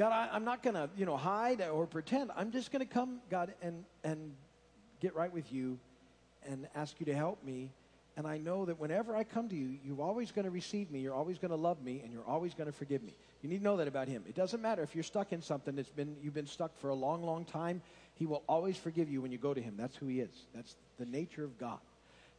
God, 0.00 0.12
I, 0.12 0.34
am 0.34 0.46
not 0.46 0.62
going 0.62 0.76
to, 0.76 0.88
you 0.96 1.04
know, 1.04 1.18
hide 1.18 1.60
or 1.60 1.86
pretend. 1.86 2.30
I'm 2.34 2.52
just 2.52 2.72
going 2.72 2.80
to 2.80 2.90
come, 2.90 3.18
God, 3.28 3.52
and, 3.60 3.84
and 4.02 4.32
get 4.98 5.14
right 5.14 5.30
with 5.30 5.52
you 5.52 5.78
and 6.48 6.66
ask 6.74 6.98
you 7.00 7.04
to 7.04 7.14
help 7.14 7.44
me. 7.44 7.70
And 8.16 8.26
I 8.26 8.38
know 8.38 8.64
that 8.64 8.80
whenever 8.80 9.14
I 9.14 9.24
come 9.24 9.50
to 9.50 9.54
you, 9.54 9.76
you're 9.84 10.00
always 10.00 10.32
going 10.32 10.46
to 10.46 10.50
receive 10.50 10.90
me, 10.90 11.00
you're 11.00 11.12
always 11.12 11.36
going 11.36 11.50
to 11.50 11.56
love 11.56 11.82
me, 11.82 12.00
and 12.02 12.14
you're 12.14 12.24
always 12.24 12.54
going 12.54 12.64
to 12.64 12.72
forgive 12.72 13.02
me. 13.02 13.12
You 13.42 13.50
need 13.50 13.58
to 13.58 13.62
know 13.62 13.76
that 13.76 13.88
about 13.88 14.08
him. 14.08 14.24
It 14.26 14.34
doesn't 14.34 14.62
matter 14.62 14.82
if 14.82 14.94
you're 14.94 15.04
stuck 15.04 15.34
in 15.34 15.42
something 15.42 15.76
that's 15.76 15.90
been, 15.90 16.16
you've 16.22 16.32
been 16.32 16.46
stuck 16.46 16.78
for 16.78 16.88
a 16.88 16.94
long, 16.94 17.22
long 17.22 17.44
time. 17.44 17.82
He 18.14 18.24
will 18.24 18.42
always 18.48 18.78
forgive 18.78 19.10
you 19.10 19.20
when 19.20 19.32
you 19.32 19.36
go 19.36 19.52
to 19.52 19.60
him. 19.60 19.74
That's 19.76 19.96
who 19.96 20.06
he 20.06 20.20
is. 20.20 20.46
That's 20.54 20.76
the 20.98 21.04
nature 21.04 21.44
of 21.44 21.58
God. 21.58 21.80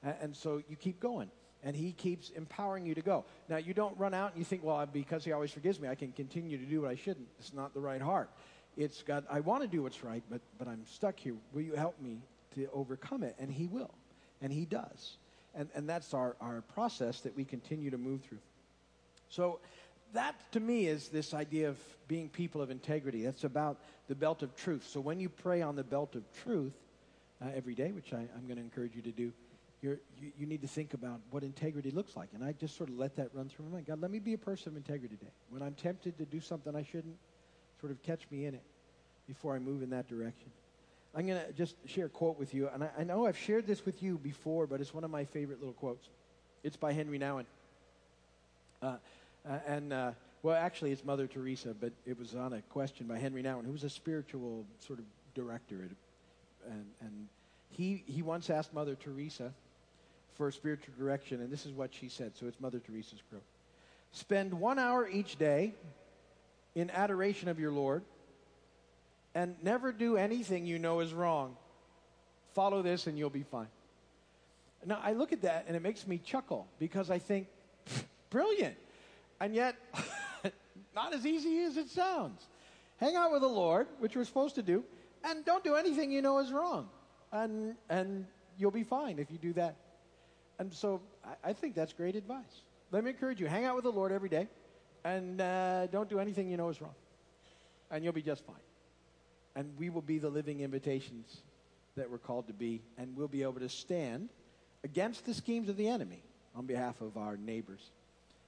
And, 0.01 0.15
and 0.19 0.35
so 0.35 0.63
you 0.67 0.75
keep 0.75 0.99
going. 0.99 1.29
And 1.63 1.75
he 1.75 1.91
keeps 1.91 2.29
empowering 2.31 2.85
you 2.85 2.95
to 2.95 3.01
go. 3.01 3.25
Now, 3.47 3.57
you 3.57 3.73
don't 3.73 3.97
run 3.97 4.13
out 4.13 4.31
and 4.31 4.39
you 4.39 4.45
think, 4.45 4.63
well, 4.63 4.83
because 4.91 5.23
he 5.23 5.31
always 5.31 5.51
forgives 5.51 5.79
me, 5.79 5.87
I 5.87 5.95
can 5.95 6.11
continue 6.11 6.57
to 6.57 6.65
do 6.65 6.81
what 6.81 6.89
I 6.91 6.95
shouldn't. 6.95 7.27
It's 7.39 7.53
not 7.53 7.73
the 7.73 7.79
right 7.79 8.01
heart. 8.01 8.29
It's 8.77 9.03
God, 9.03 9.25
I 9.29 9.41
want 9.41 9.61
to 9.61 9.67
do 9.67 9.83
what's 9.83 10.03
right, 10.03 10.23
but, 10.29 10.41
but 10.57 10.67
I'm 10.67 10.85
stuck 10.85 11.19
here. 11.19 11.35
Will 11.53 11.61
you 11.61 11.75
help 11.75 12.01
me 12.01 12.17
to 12.55 12.67
overcome 12.73 13.21
it? 13.23 13.35
And 13.37 13.51
he 13.51 13.67
will. 13.67 13.93
And 14.41 14.51
he 14.51 14.65
does. 14.65 15.17
And, 15.53 15.69
and 15.75 15.87
that's 15.87 16.13
our, 16.13 16.35
our 16.41 16.61
process 16.73 17.21
that 17.21 17.35
we 17.35 17.43
continue 17.43 17.91
to 17.91 17.97
move 17.97 18.21
through. 18.21 18.39
So 19.29 19.59
that 20.13 20.35
to 20.53 20.59
me 20.59 20.87
is 20.87 21.09
this 21.09 21.33
idea 21.33 21.69
of 21.69 21.77
being 22.07 22.29
people 22.29 22.61
of 22.61 22.71
integrity. 22.71 23.23
That's 23.23 23.43
about 23.43 23.77
the 24.07 24.15
belt 24.15 24.43
of 24.43 24.55
truth. 24.55 24.87
So 24.91 24.99
when 24.99 25.19
you 25.19 25.29
pray 25.29 25.61
on 25.61 25.75
the 25.75 25.83
belt 25.83 26.15
of 26.15 26.23
truth 26.43 26.73
uh, 27.41 27.49
every 27.55 27.75
day, 27.75 27.91
which 27.91 28.13
I, 28.13 28.17
I'm 28.35 28.45
going 28.45 28.57
to 28.57 28.63
encourage 28.63 28.95
you 28.95 29.01
to 29.03 29.11
do, 29.11 29.31
you 29.81 29.97
you, 30.37 30.45
need 30.45 30.61
to 30.61 30.67
think 30.67 30.93
about 30.93 31.21
what 31.31 31.43
integrity 31.43 31.91
looks 31.91 32.15
like. 32.15 32.29
And 32.33 32.43
I 32.43 32.51
just 32.51 32.77
sort 32.77 32.89
of 32.89 32.97
let 32.97 33.15
that 33.15 33.29
run 33.33 33.49
through 33.49 33.65
my 33.65 33.71
mind. 33.71 33.87
God, 33.87 34.01
let 34.01 34.11
me 34.11 34.19
be 34.19 34.33
a 34.33 34.37
person 34.37 34.69
of 34.69 34.77
integrity 34.77 35.17
today. 35.17 35.31
When 35.49 35.61
I'm 35.61 35.73
tempted 35.73 36.17
to 36.19 36.25
do 36.25 36.39
something 36.39 36.75
I 36.75 36.83
shouldn't, 36.83 37.15
sort 37.79 37.91
of 37.91 38.01
catch 38.03 38.21
me 38.29 38.45
in 38.45 38.53
it 38.53 38.63
before 39.27 39.55
I 39.55 39.59
move 39.59 39.81
in 39.81 39.89
that 39.89 40.07
direction. 40.07 40.51
I'm 41.15 41.25
going 41.27 41.41
to 41.45 41.51
just 41.53 41.75
share 41.85 42.05
a 42.05 42.09
quote 42.09 42.37
with 42.37 42.53
you. 42.53 42.69
And 42.71 42.83
I, 42.83 42.89
I, 42.99 43.03
know 43.03 43.25
I've 43.25 43.37
shared 43.37 43.65
this 43.67 43.85
with 43.85 44.01
you 44.01 44.17
before, 44.17 44.67
but 44.67 44.79
it's 44.79 44.93
one 44.93 45.03
of 45.03 45.11
my 45.11 45.25
favorite 45.25 45.59
little 45.59 45.73
quotes. 45.73 46.07
It's 46.63 46.77
by 46.77 46.93
Henry 46.93 47.19
Nouwen. 47.19 47.45
Uh, 48.81 48.97
uh, 49.49 49.57
and, 49.67 49.91
uh, 49.91 50.11
well, 50.43 50.55
actually, 50.55 50.91
it's 50.91 51.03
Mother 51.03 51.27
Teresa, 51.27 51.73
but 51.77 51.91
it 52.05 52.17
was 52.17 52.35
on 52.35 52.53
a 52.53 52.61
question 52.61 53.07
by 53.07 53.17
Henry 53.17 53.43
Nouwen, 53.43 53.65
who 53.65 53.71
was 53.71 53.83
a 53.83 53.89
spiritual 53.89 54.65
sort 54.79 54.99
of 54.99 55.05
director. 55.33 55.89
and, 56.69 56.85
and 57.01 57.27
he, 57.71 58.03
he 58.05 58.21
once 58.21 58.49
asked 58.49 58.73
Mother 58.73 58.95
Teresa 58.95 59.53
for 60.35 60.51
spiritual 60.51 60.93
direction, 60.97 61.41
and 61.41 61.51
this 61.51 61.65
is 61.65 61.73
what 61.73 61.93
she 61.93 62.09
said. 62.09 62.31
So 62.35 62.47
it's 62.47 62.59
Mother 62.59 62.79
Teresa's 62.79 63.21
quote. 63.29 63.43
Spend 64.11 64.53
one 64.53 64.79
hour 64.79 65.07
each 65.07 65.37
day 65.37 65.73
in 66.75 66.89
adoration 66.89 67.49
of 67.49 67.59
your 67.59 67.71
Lord 67.71 68.03
and 69.33 69.55
never 69.63 69.91
do 69.91 70.17
anything 70.17 70.65
you 70.65 70.79
know 70.79 70.99
is 70.99 71.13
wrong. 71.13 71.55
Follow 72.53 72.81
this 72.81 73.07
and 73.07 73.17
you'll 73.17 73.29
be 73.29 73.43
fine. 73.43 73.67
Now, 74.85 74.99
I 75.01 75.13
look 75.13 75.31
at 75.31 75.43
that 75.43 75.65
and 75.67 75.75
it 75.75 75.81
makes 75.81 76.07
me 76.07 76.17
chuckle 76.17 76.67
because 76.79 77.09
I 77.09 77.19
think, 77.19 77.47
brilliant. 78.29 78.75
And 79.39 79.55
yet, 79.55 79.75
not 80.95 81.13
as 81.13 81.25
easy 81.25 81.59
as 81.63 81.77
it 81.77 81.89
sounds. 81.89 82.47
Hang 82.97 83.15
out 83.15 83.31
with 83.31 83.41
the 83.41 83.47
Lord, 83.47 83.87
which 83.99 84.15
we're 84.15 84.25
supposed 84.25 84.55
to 84.55 84.61
do, 84.61 84.83
and 85.23 85.45
don't 85.45 85.63
do 85.63 85.75
anything 85.75 86.11
you 86.11 86.21
know 86.21 86.39
is 86.39 86.51
wrong. 86.51 86.89
And, 87.31 87.75
and 87.89 88.25
you'll 88.57 88.71
be 88.71 88.83
fine 88.83 89.17
if 89.17 89.31
you 89.31 89.37
do 89.37 89.53
that. 89.53 89.75
And 90.61 90.71
so 90.71 91.01
I, 91.25 91.49
I 91.49 91.53
think 91.53 91.73
that's 91.73 91.91
great 91.91 92.15
advice. 92.15 92.61
Let 92.91 93.03
me 93.03 93.09
encourage 93.09 93.39
you 93.39 93.47
hang 93.47 93.65
out 93.65 93.73
with 93.73 93.83
the 93.83 93.91
Lord 93.91 94.11
every 94.11 94.29
day 94.29 94.47
and 95.03 95.41
uh, 95.41 95.87
don't 95.87 96.07
do 96.07 96.19
anything 96.19 96.51
you 96.51 96.55
know 96.55 96.69
is 96.69 96.79
wrong. 96.79 96.93
And 97.89 98.03
you'll 98.03 98.13
be 98.13 98.21
just 98.21 98.45
fine. 98.45 98.67
And 99.55 99.73
we 99.79 99.89
will 99.89 100.03
be 100.03 100.19
the 100.19 100.29
living 100.29 100.59
invitations 100.59 101.41
that 101.97 102.11
we're 102.11 102.19
called 102.19 102.45
to 102.45 102.53
be, 102.53 102.83
and 102.99 103.17
we'll 103.17 103.27
be 103.27 103.41
able 103.41 103.59
to 103.59 103.69
stand 103.69 104.29
against 104.83 105.25
the 105.25 105.33
schemes 105.33 105.67
of 105.67 105.77
the 105.77 105.87
enemy 105.87 106.21
on 106.55 106.67
behalf 106.67 107.01
of 107.01 107.17
our 107.17 107.37
neighbors. 107.37 107.89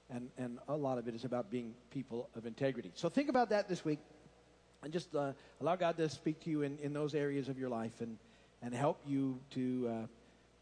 And, 0.08 0.28
and 0.38 0.60
a 0.68 0.76
lot 0.76 0.98
of 0.98 1.08
it 1.08 1.16
is 1.16 1.24
about 1.24 1.50
being 1.50 1.74
people 1.90 2.30
of 2.36 2.46
integrity. 2.46 2.92
So 2.94 3.08
think 3.08 3.28
about 3.28 3.50
that 3.50 3.68
this 3.68 3.84
week 3.84 3.98
and 4.84 4.92
just 4.92 5.12
uh, 5.16 5.32
allow 5.60 5.74
God 5.74 5.96
to 5.96 6.08
speak 6.08 6.44
to 6.44 6.50
you 6.50 6.62
in, 6.62 6.78
in 6.78 6.92
those 6.92 7.12
areas 7.16 7.48
of 7.48 7.58
your 7.58 7.70
life 7.70 8.00
and, 8.00 8.18
and 8.62 8.72
help 8.72 9.00
you 9.04 9.40
to, 9.50 9.88
uh, 9.90 10.06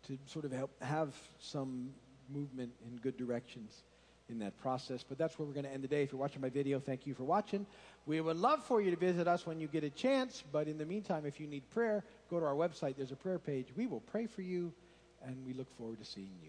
to 0.06 0.18
sort 0.26 0.44
of 0.44 0.52
help 0.52 0.70
have 0.82 1.14
some 1.38 1.90
movement 2.28 2.72
in 2.86 2.96
good 2.96 3.16
directions 3.16 3.84
in 4.28 4.38
that 4.38 4.58
process. 4.58 5.04
But 5.06 5.18
that's 5.18 5.38
where 5.38 5.46
we're 5.46 5.54
going 5.54 5.66
to 5.66 5.72
end 5.72 5.82
today. 5.82 6.02
If 6.02 6.12
you're 6.12 6.20
watching 6.20 6.40
my 6.40 6.48
video, 6.48 6.80
thank 6.80 7.06
you 7.06 7.14
for 7.14 7.24
watching. 7.24 7.66
We 8.06 8.20
would 8.20 8.36
love 8.36 8.64
for 8.64 8.80
you 8.80 8.90
to 8.90 8.96
visit 8.96 9.28
us 9.28 9.46
when 9.46 9.60
you 9.60 9.68
get 9.68 9.84
a 9.84 9.90
chance. 9.90 10.42
But 10.50 10.68
in 10.68 10.78
the 10.78 10.86
meantime, 10.86 11.26
if 11.26 11.38
you 11.38 11.46
need 11.46 11.68
prayer, 11.70 12.02
go 12.30 12.40
to 12.40 12.46
our 12.46 12.54
website. 12.54 12.96
There's 12.96 13.12
a 13.12 13.16
prayer 13.16 13.38
page. 13.38 13.68
We 13.76 13.86
will 13.86 14.00
pray 14.00 14.26
for 14.26 14.42
you, 14.42 14.72
and 15.24 15.36
we 15.46 15.52
look 15.52 15.70
forward 15.76 15.98
to 15.98 16.04
seeing 16.04 16.26
you. 16.26 16.40